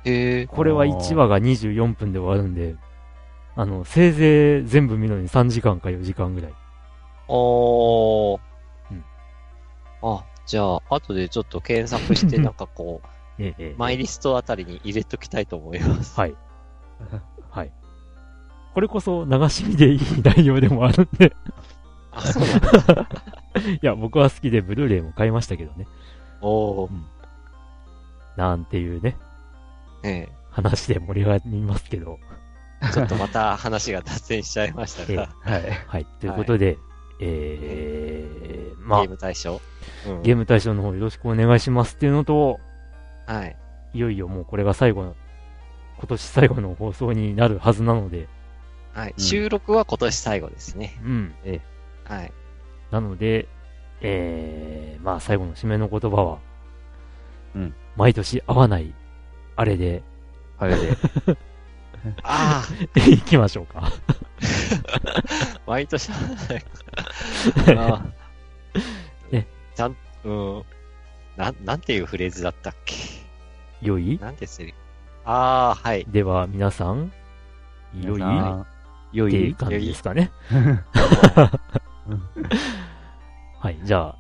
[0.08, 0.48] へえ。
[0.48, 2.76] これは1話が24分で終わるんで、
[3.56, 6.54] あの、せいぜい全部見るのに3時間か4時間ぐらい。
[7.28, 8.40] おー
[8.92, 9.04] うん
[10.02, 13.08] あ、じゃあ、後でちょっと検索して、なんかこう、
[13.40, 16.20] ええええマイリストあたりに入れときたいと思います。
[16.20, 16.36] はい。
[17.50, 17.72] はい。
[18.74, 21.36] これこそ流し見でいい内容でもあるんで。
[22.12, 23.10] あ、そうなんだ。
[23.74, 25.88] いや、僕は好きでブルーレイも買いましたけどね。
[26.42, 26.90] おー
[28.36, 29.18] なんていうね、
[30.08, 32.20] え話で盛り上がりますけど。
[32.82, 32.94] え。
[32.94, 35.72] ちょっとまた話が脱線しちゃいましたが、 はい。
[35.88, 36.06] はい。
[36.20, 36.78] ということで、
[37.20, 39.54] えー、まあゲー、ム対象。
[39.54, 42.60] うんゲーム対象の方よろしくお願いしますっていうのと、
[43.26, 43.56] はい。
[43.94, 45.16] いよいよもうこれが最後の、
[45.98, 48.28] 今年最後の放送になるはずなので、
[48.94, 49.14] はい。
[49.18, 50.98] うん収録は今年最後ですね。
[51.04, 51.36] うん。
[52.04, 52.32] はい。
[52.92, 53.48] なので、
[54.02, 56.40] えー、まあ最後の締めの言葉は、
[57.56, 57.76] うん。
[57.96, 58.94] 毎年会わない、
[59.58, 60.02] あれで、
[60.60, 60.98] あれで。
[62.24, 63.92] ああ、 行きましょうか。
[65.66, 66.68] 毎年話ないか。
[67.94, 70.64] あーねちゃん、うん。
[71.36, 72.96] なん、なんていうフレーズだったっけ？
[73.82, 74.18] 良い？
[74.20, 74.78] なんてセリフ
[75.26, 76.06] ああ、はい。
[76.08, 77.12] では皆さん、
[78.00, 78.22] 良い？
[79.12, 79.32] 良い？
[79.32, 80.32] っていう感じですかね。
[83.60, 83.80] はい。
[83.84, 84.16] じゃあ、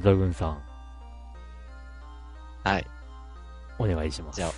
[0.00, 0.62] ザグンさん、
[2.64, 2.86] はい。
[3.80, 4.36] お願いします。
[4.36, 4.50] じゃ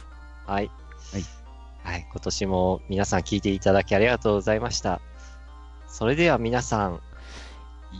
[0.46, 0.70] はい。
[1.12, 1.24] はい。
[1.84, 2.06] はい。
[2.10, 5.00] 今年も皆さん聞いていただきありがとうございました。
[5.86, 7.00] それでは皆さん、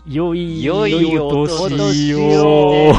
[0.07, 2.95] 良い、良いおお年年をを。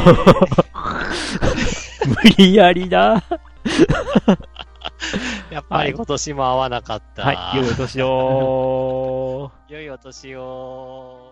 [2.37, 3.23] 理やりだ。
[5.51, 7.23] やっぱり今年も合わなかった。
[7.23, 9.51] はい、良いお年を。
[9.67, 11.19] 良いお年を。